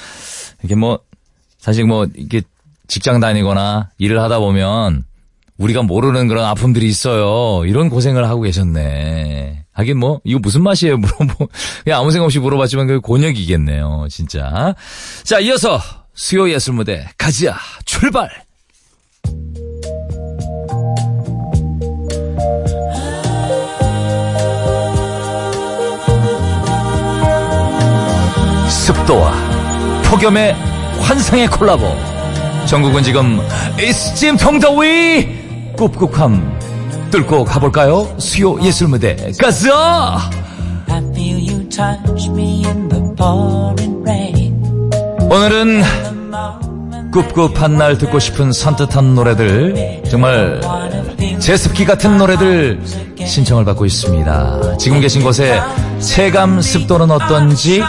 [0.63, 1.01] 이게 뭐,
[1.59, 2.43] 사실 뭐, 이게
[2.87, 5.05] 직장 다니거나 일을 하다 보면,
[5.63, 7.65] 우리가 모르는 그런 아픔들이 있어요.
[7.67, 9.65] 이런 고생을 하고 계셨네.
[9.73, 10.97] 하긴 뭐, 이거 무슨 맛이에요?
[10.99, 11.49] 물어보,
[11.85, 14.07] 그냥 아무 생각 없이 물어봤지만 그 곤욕이겠네요.
[14.11, 14.75] 진짜.
[15.23, 15.81] 자, 이어서
[16.15, 18.29] 수요 예술 무대 가자 출발.
[28.69, 29.33] 습도와
[30.11, 30.55] 폭염의
[31.01, 31.87] 환상의 콜라보.
[32.67, 33.41] 전국은 지금
[33.81, 35.42] 이스짐 통더위
[35.77, 36.59] 꿉꿉함
[37.11, 38.09] 뚫고 가볼까요?
[38.19, 40.19] 수요 예술 무대 가자.
[45.31, 45.83] 오늘은
[47.13, 50.61] 꿉꿉한 날 듣고 싶은 산뜻한 노래들 정말
[51.39, 52.81] 제습기 같은 노래들
[53.25, 54.77] 신청을 받고 있습니다.
[54.79, 55.61] 지금 계신 곳에
[56.01, 57.83] 체감 습도는 어떤지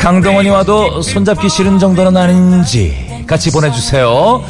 [0.00, 4.42] 강동원이 와도 손잡기 싫은 정도는 아닌지 같이 보내주세요.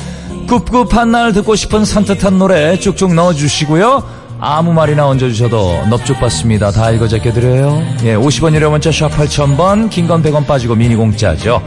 [0.47, 4.03] 꿉꿉한 날 듣고 싶은 산뜻한 노래 쭉쭉 넣어주시고요.
[4.40, 6.70] 아무 말이나 얹어주셔도 넙죽 받습니다.
[6.72, 7.82] 다 읽어 제껴드려요.
[8.05, 11.62] 예, 50원 유료 문자 샵 8000번, 긴 건 100원 빠지고 미니 공짜죠.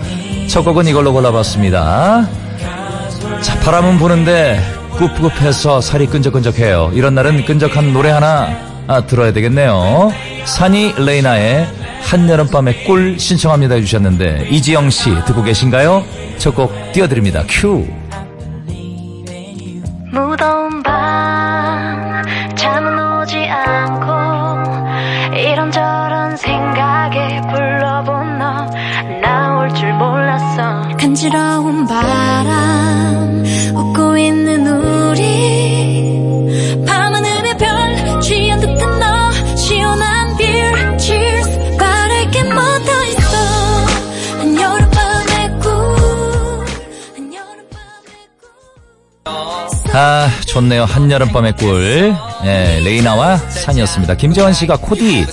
[0.47, 2.27] 첫 곡은 이걸로 골라봤습니다.
[3.41, 4.59] 자, 바람은 부는데
[4.97, 6.91] 꿉꿉해서 살이 끈적끈적해요.
[6.93, 8.49] 이런 날은 끈적한 노래 하나
[8.87, 10.11] 아, 들어야 되겠네요.
[10.45, 11.67] 산이 레이나의
[12.03, 16.03] 한여름밤의 꿀 신청합니다 해주셨는데 이지영 씨 듣고 계신가요?
[16.37, 17.43] 첫 곡 띄워드립니다.
[17.47, 17.87] 큐.
[50.55, 50.85] 좋네요.
[50.85, 52.15] 한여름밤의 꿀.
[52.45, 54.15] 예, 레이나와 산이었습니다.
[54.15, 55.25] 김재환 씨가 코디.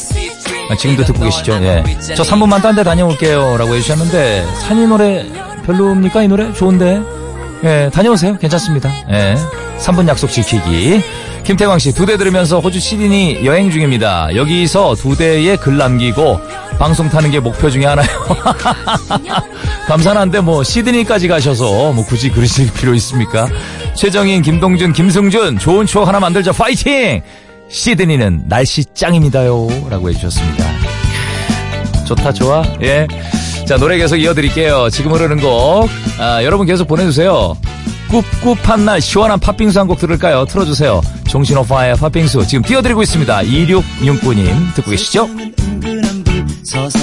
[0.68, 1.61] 아, 지금도 듣고 계시죠?
[1.62, 1.85] 예.
[2.16, 3.57] 저 3분만 딴 데 다녀올게요.
[3.57, 5.25] 라고 해주셨는데, 산이 노래
[5.64, 6.25] 별로입니까?
[6.25, 6.53] 이 노래?
[6.53, 7.01] 좋은데?
[7.62, 8.37] 예, 다녀오세요.
[8.37, 8.91] 괜찮습니다.
[9.12, 9.37] 예.
[9.79, 11.01] 3분 약속 지키기.
[11.45, 14.35] 김태광 씨, 두 대 들으면서 호주 시드니 여행 중입니다.
[14.35, 16.41] 여기서 두 대에 글 남기고
[16.83, 18.09] 방송 타는 게 목표 중에 하나요.
[19.87, 23.47] 감사한데 뭐 시드니까지 가셔서 뭐 굳이 그러실 필요 있습니까?
[23.95, 27.22] 최정인, 김동준, 김승준 좋은 추억 하나 만들자 파이팅!
[27.70, 30.64] 시드니는 날씨 짱입니다요 라고 해주셨습니다.
[32.05, 33.07] 좋다 좋아 예.
[33.64, 34.91] 자 노래 계속 이어드릴게요.
[34.91, 37.57] 지금 흐르는 곡 아, 여러분 계속 보내주세요.
[38.11, 40.47] 꿉꿉한 날 시원한 팥빙수 한 곡 들을까요?
[40.47, 41.01] 틀어주세요.
[41.28, 43.43] 종신오파의 팥빙수 지금 띄워드리고 있습니다.
[43.43, 45.28] 2669님 듣고 계시죠?
[46.75, 47.01] 은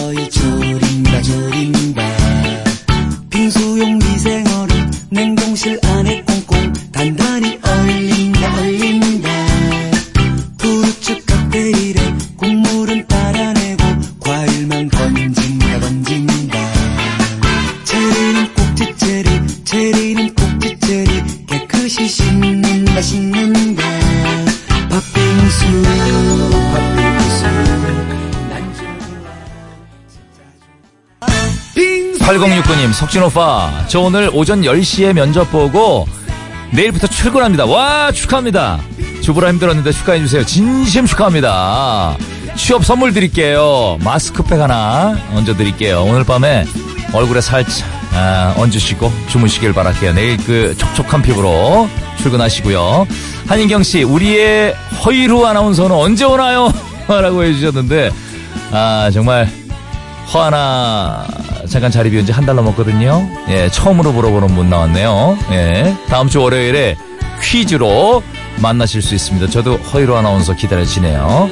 [33.30, 36.08] 오빠, 저 오늘 오전 10시에 면접 보고
[36.72, 37.66] 내일부터 출근합니다.
[37.66, 38.80] 와, 축하합니다.
[39.22, 40.46] 주부라 힘들었는데 축하해주세요.
[40.46, 42.18] 진심 축하합니다.
[42.56, 44.00] 취업 선물 드릴게요.
[44.04, 46.06] 마스크팩 하나 얹어드릴게요.
[46.06, 46.66] 오늘 밤에
[47.14, 50.14] 얼굴에 살짝 아, 얹으시고 주무시길 바랄게요.
[50.14, 53.08] 내일 그 촉촉한 피부로 출근하시고요.
[53.48, 54.74] 한인경 씨, 우리의
[55.06, 56.74] 허이루 아나운서는 언제 오나요?
[57.08, 58.10] 라고 해주셨는데,
[58.72, 59.48] 아, 정말
[60.34, 61.28] 허하나
[61.70, 63.30] 잠깐 자리 비운 지 한 달 넘었거든요.
[63.50, 65.38] 예, 처음으로 물어보는 분 나왔네요.
[65.52, 66.98] 예, 다음 주 월요일에
[67.42, 68.24] 퀴즈로
[68.62, 69.48] 만나실 수 있습니다.
[69.48, 71.50] 저도 허이로 아나운서 기다려지네요.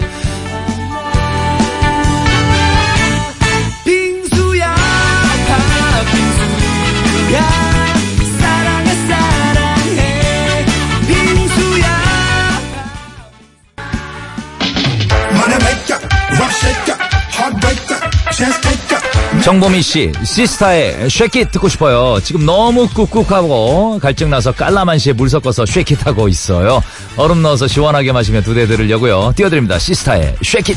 [19.47, 22.19] 정보미 씨, 시스타의 쉐킷 듣고 싶어요.
[22.21, 26.83] 지금 너무 꾹꾹하고 갈증 나서 깔라만시에 물 섞어서 쉐킷 하고 있어요.
[27.15, 29.31] 얼음 넣어서 시원하게 마시며 두대 들으려고요.
[29.37, 29.79] 띄워드립니다.
[29.79, 30.75] 시스타의 쉐킷.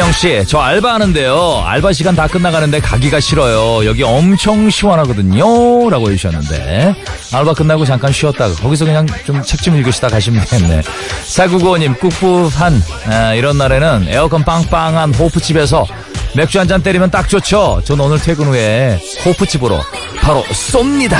[0.00, 1.62] 김영 씨, 저 알바하는데요.
[1.66, 3.84] 알바 시간 다 끝나가는데 가기가 싫어요.
[3.86, 5.90] 여기 엄청 시원하거든요.
[5.90, 6.94] 라고 해주셨는데.
[7.34, 10.80] 알바 끝나고 잠깐 쉬었다가 거기서 그냥 좀책좀 읽으시다 가시면 되겠네.
[11.26, 15.86] 4995님, 꿉꿉한, 아, 이런 날에는 에어컨 빵빵한 호프집에서
[16.34, 17.82] 맥주 한 잔 때리면 딱 좋죠.
[17.84, 19.78] 전 오늘 퇴근 후에 호프집으로
[20.22, 21.16] 바로 쏩니다.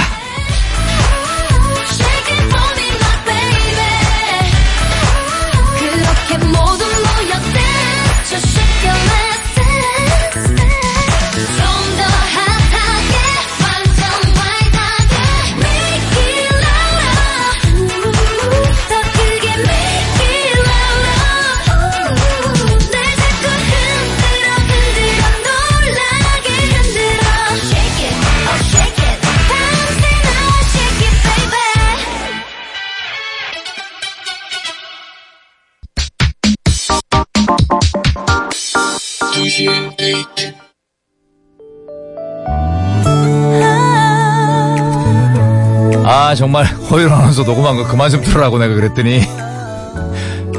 [46.10, 49.20] 아, 정말 허윤 아나운서 녹음한 거 그만 좀 들으라고 내가 그랬더니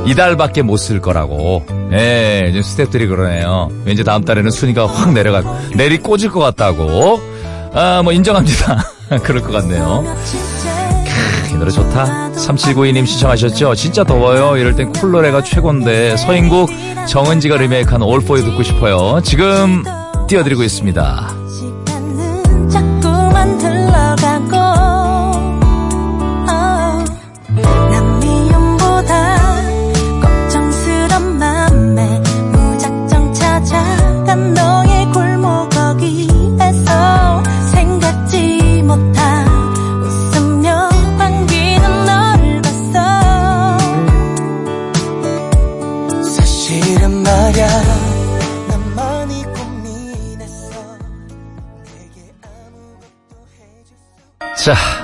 [0.05, 1.63] 이달밖에 못 쓸 거라고.
[1.91, 3.69] 예, 지금 스탭들이 그러네요.
[3.85, 5.43] 왠지 다음 달에는 순위가 확 내려가,
[5.75, 7.19] 내리 꽂을 것 같다고.
[7.73, 8.83] 아, 뭐 인정합니다.
[9.23, 10.03] 그럴 것 같네요.
[11.05, 12.31] 크, 이 노래 좋다.
[12.31, 13.75] 3792님 시청하셨죠?
[13.75, 14.55] 진짜 더워요.
[14.57, 16.69] 이럴 땐 쿨노래가 최고인데 서인국
[17.07, 19.21] 정은지가 리메이크한 You 듣고 싶어요.
[19.23, 19.83] 지금
[20.27, 21.40] 띄워드리고 있습니다.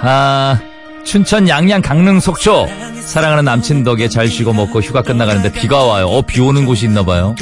[0.01, 0.59] 아,
[1.03, 2.67] 춘천 양양 강릉 속초.
[3.01, 6.07] 사랑하는 남친 덕에 잘 쉬고 먹고 휴가 끝나가는데 비가 와요.
[6.07, 7.35] 어, 비 오는 곳이 있나 봐요.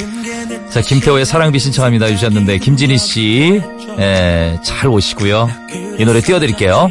[0.70, 3.60] 자, 김태호의 사랑비 신청합니다 해주셨는데, 김진희 씨,
[3.98, 5.48] 예, 잘 오시고요.
[5.98, 6.88] 이 노래 띄워드릴게요.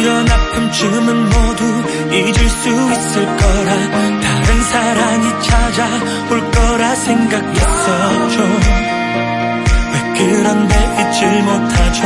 [0.00, 1.64] 이런 아픔쯤은 모두
[2.12, 8.93] 잊을 수 있을 거라 다른 사랑이 찾아올 거라 생각했었죠 왜
[10.16, 12.04] 그런데 잊질 못하죠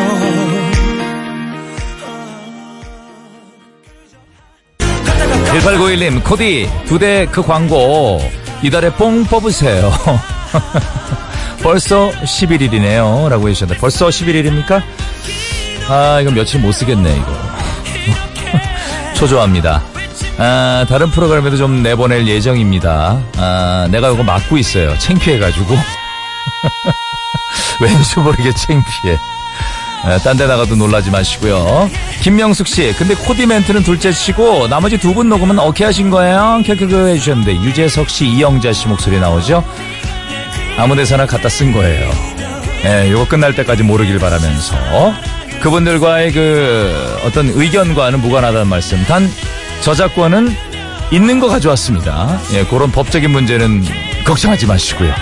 [5.52, 8.20] 1891님, 코디, 두 대 그 광고,
[8.62, 9.90] 이달에 뽕 뽑으세요.
[11.62, 13.28] 벌써 11일이네요.
[13.28, 14.82] 라고 해주셨는데, 벌써 11일입니까?
[15.88, 17.32] 아, 이거 며칠 못 쓰겠네, 이거.
[19.14, 19.82] 초조합니다.
[20.36, 23.20] 아, 다른 프로그램에도 좀 내보낼 예정입니다.
[23.38, 24.96] 아, 내가 이거 맡고 있어요.
[24.98, 25.74] 창피해가지고.
[27.80, 29.18] 왠지 모르게 창피해.
[30.04, 31.90] 아, 딴데 나가도 놀라지 마시고요.
[32.22, 36.62] 김명숙 씨, 근데 코디 멘트는 둘째 치고 나머지 두 분 녹음은 어떻게 하신 거예요?
[36.64, 39.64] 켜켜그 해주셨는데 유재석 씨, 이영자 씨 목소리 나오죠?
[40.78, 42.10] 아무 데서나 갖다 쓴 거예요.
[42.84, 44.76] 예, 요거 끝날 때까지 모르길 바라면서
[45.60, 49.02] 그분들과의 그 어떤 의견과는 무관하다는 말씀.
[49.06, 49.28] 단
[49.80, 50.56] 저작권은
[51.10, 52.40] 있는 거 가져왔습니다.
[52.52, 53.84] 예, 그런 법적인 문제는
[54.24, 55.12] 걱정하지 마시고요.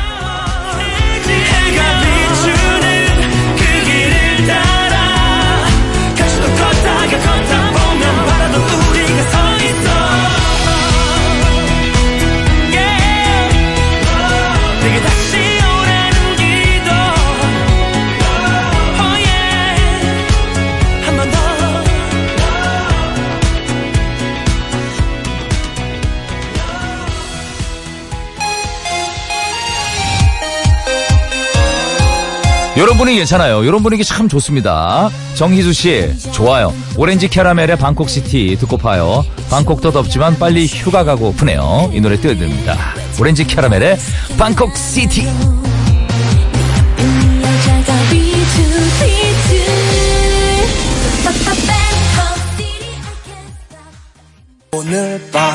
[32.99, 33.65] 분위기 괜찮아요.
[33.65, 35.09] 이런 분위기 참 좋습니다.
[35.35, 36.75] 정희수 씨, 좋아요.
[36.97, 39.25] 오렌지 캐러멜의 방콕 시티 듣고 파요.
[39.51, 41.91] 방콕도 덥지만 빨리 휴가 가고프네요.
[41.95, 42.77] 이 노래 띄워드립니다.
[43.19, 43.97] 오렌지 캐러멜의
[44.39, 45.27] 방콕 시티.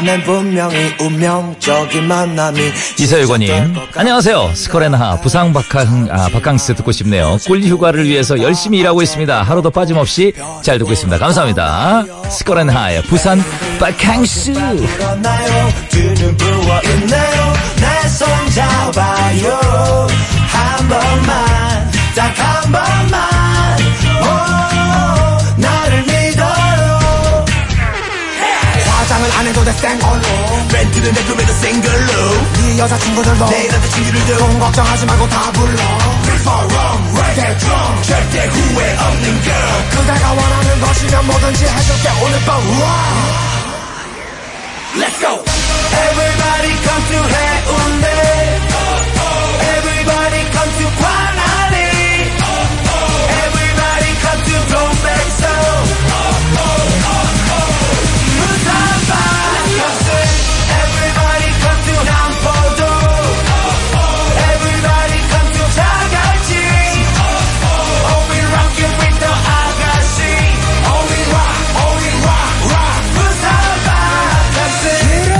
[0.01, 2.59] 밤엔 분명히 운명적인 만남이
[2.99, 4.51] 이서유건님, 안녕하세요.
[4.55, 7.37] 스컬앤하 부상 바캉, 아, 바캉스 듣고 싶네요.
[7.45, 9.43] 꿀 휴가를 위해서 열심히 일하고 있습니다.
[9.43, 10.33] 하루도 빠짐없이
[10.63, 11.19] 잘 듣고 있습니다.
[11.19, 12.03] 감사합니다.
[12.31, 13.43] 스컬앤하의 부산
[13.79, 14.53] 바캉스.
[20.47, 23.50] 한 번만 딱 한 번만
[29.21, 30.21] 화장을 안 해도 돼 생 얼로
[30.73, 35.81] 멘트는 내 꿈에도 싱글로 네 여자친구들도 내 남자친구들도 돈 걱정하지 말고 다 불러
[36.41, 42.39] for wrong, right get drunk 절대 후회 없는 girl 그대가 원하는 것이면 뭐든지 해줄게 오늘
[42.45, 43.51] 밤 wow.
[44.93, 45.39] Let's go.
[45.39, 48.10] Everybody come to 해운대.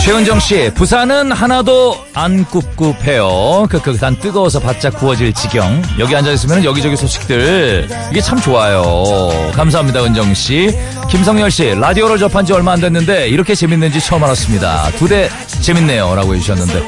[0.04, 3.68] 최은정 씨, 부산은 하나도 안 꿉꿉해요.
[4.00, 5.82] 단 뜨거워서 바짝 구워질 지경.
[6.00, 9.30] 여기 앉아있으면 여기저기 소식들, 이게 참 좋아요.
[9.54, 10.76] 감사합니다, 은정 씨.
[11.10, 14.90] 김성열 씨, 라디오를 접한 지 얼마 안 됐는데, 이렇게 재밌는지 처음 알았습니다.
[14.98, 15.30] 두 대
[15.62, 16.16] 재밌네요.
[16.16, 16.84] 라고 해주셨는데,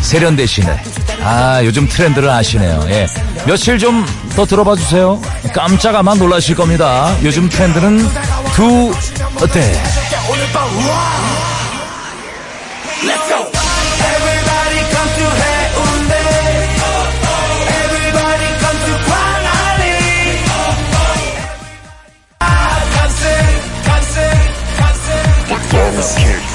[0.00, 0.82] 세련되시네.
[1.22, 2.86] 아, 요즘 트렌드를 아시네요.
[2.88, 3.06] 예.
[3.46, 4.04] 며칠 좀
[4.34, 5.18] 더 들어봐 주세요.
[5.54, 7.16] 깜짝 아마 놀라실 겁니다.
[7.22, 8.06] 요즘 트렌드는
[8.54, 8.92] 두
[9.50, 9.72] 대.
[26.14, 26.45] 간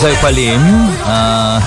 [0.00, 0.58] 2468님,
[1.04, 1.60] 아,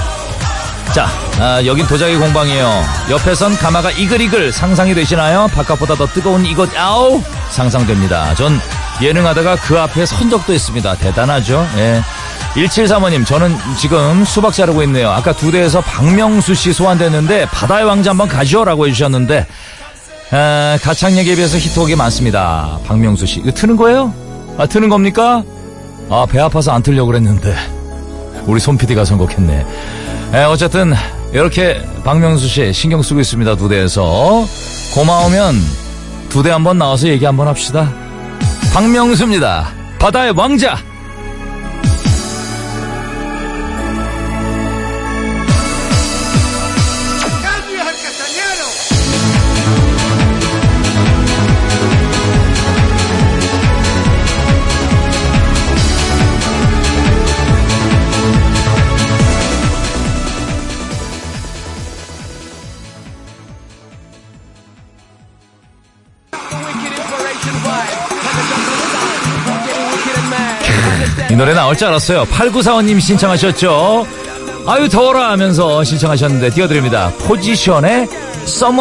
[0.92, 1.08] 자,
[1.40, 2.84] 아, 여긴 도자기 공방이에요.
[3.12, 5.48] 옆에선 가마가 이글이글 상상이 되시나요?
[5.54, 7.22] 바깥보다 더 뜨거운 이것, 아우!
[7.52, 8.34] 상상됩니다.
[8.34, 8.60] 전
[9.02, 10.96] 예능하다가 그 앞에 선 적도 있습니다.
[10.96, 11.68] 대단하죠?
[11.78, 12.02] 예.
[12.56, 15.12] 1735님, 저는 지금 수박 자르고 있네요.
[15.12, 18.66] 아까 두 대에서 박명수 씨 소환됐는데, 바다의 왕자 한번 가죠?
[18.66, 19.46] 라고 해주셨는데,
[20.32, 22.80] 아, 가창 얘기에 비해서 히트곡이 많습니다.
[22.88, 23.42] 박명수 씨.
[23.42, 24.12] 이거 트는 거예요?
[24.58, 25.44] 아, 트는 겁니까?
[26.10, 27.83] 아, 배 아파서 안 틀려고 그랬는데.
[28.46, 29.66] 우리 손 PD가 선곡했네.
[30.34, 30.94] 에, 어쨌든
[31.32, 33.56] 이렇게 박명수 씨 신경 쓰고 있습니다.
[33.56, 34.46] 두 대에서
[34.94, 35.56] 고마우면
[36.30, 37.92] 두 대 한번 나와서 얘기 한번 합시다.
[38.74, 39.70] 박명수입니다.
[40.00, 40.78] 바다의 왕자.
[71.34, 72.26] 이 노래 나올 줄 알았어요.
[72.26, 74.06] 8945님 신청하셨죠?
[74.68, 77.12] 아유 더워라 하면서 신청하셨는데 띄워드립니다.
[77.26, 78.08] 포지션의
[78.46, 78.72] 서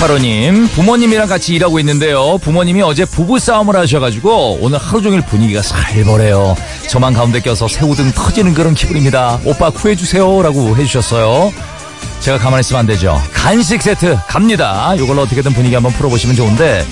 [0.00, 2.38] 8685님, 부모님이랑 같이 일하고 있는데요.
[2.38, 6.56] 부모님이 어제 부부싸움을 하셔가지고 오늘 하루 종일 분위기가 살벌해요.
[6.88, 9.40] 저만 가운데 껴서 새우등 터지는 그런 기분입니다.
[9.44, 10.42] 오빠 구해주세요.
[10.42, 11.52] 라고 해주셨어요.
[12.20, 13.20] 제가 가만히 있으면 안 되죠.
[13.32, 14.94] 간식 세트 갑니다.
[14.96, 16.84] 이걸로 어떻게든 분위기 한번 풀어보시면 좋은데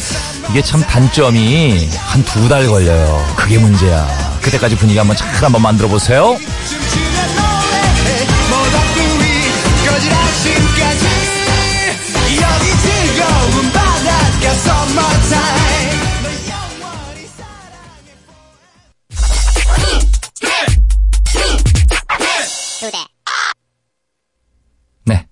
[0.50, 3.24] 이게 참 단점이 한 두 달 걸려요.
[3.36, 4.06] 그게 문제야.
[4.40, 6.36] 그때까지 분위기 한번 잘 한번 만들어 보세요.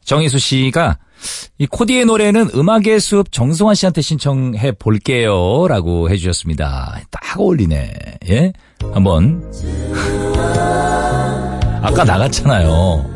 [0.05, 0.99] 정희수 씨가
[1.59, 5.67] 이 코디의 노래는 음악의 숲 정승환 씨한테 신청해 볼게요.
[5.69, 7.01] 라고 해주셨습니다.
[7.11, 7.93] 딱 어울리네.
[8.31, 8.53] 예?
[8.93, 9.43] 한번.
[11.83, 13.11] 아까 나갔잖아요.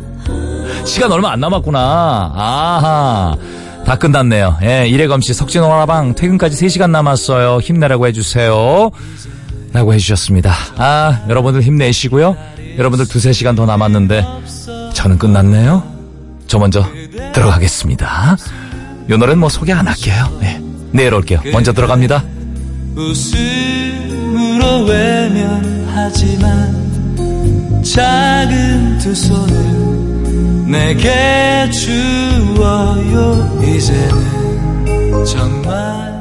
[0.84, 2.32] 시간 얼마 안 남았구나.
[2.34, 3.36] 아하.
[3.84, 4.58] 다 끝났네요.
[4.62, 7.60] 예, 이래검 씨 석진오라방 퇴근까지 3시간 남았어요.
[7.60, 8.90] 힘내라고 해주세요.
[9.72, 10.52] 라고 해주셨습니다.
[10.76, 12.36] 아, 여러분들 힘내시고요.
[12.78, 14.24] 여러분들 두세 시간 더 남았는데
[14.92, 15.95] 저는 끝났네요.
[16.46, 16.84] 저 먼저
[17.32, 18.36] 들어가겠습니다.
[19.10, 20.36] 요 노래는 뭐 소개 안 할게요.
[20.40, 20.60] 네.
[20.92, 21.40] 내일 올게요.
[21.52, 22.24] 먼저 들어갑니다.
[22.96, 26.06] 웃음으로 외면하지만
[27.82, 36.15] 작은 두 손을 내게 주어요 이제는 정말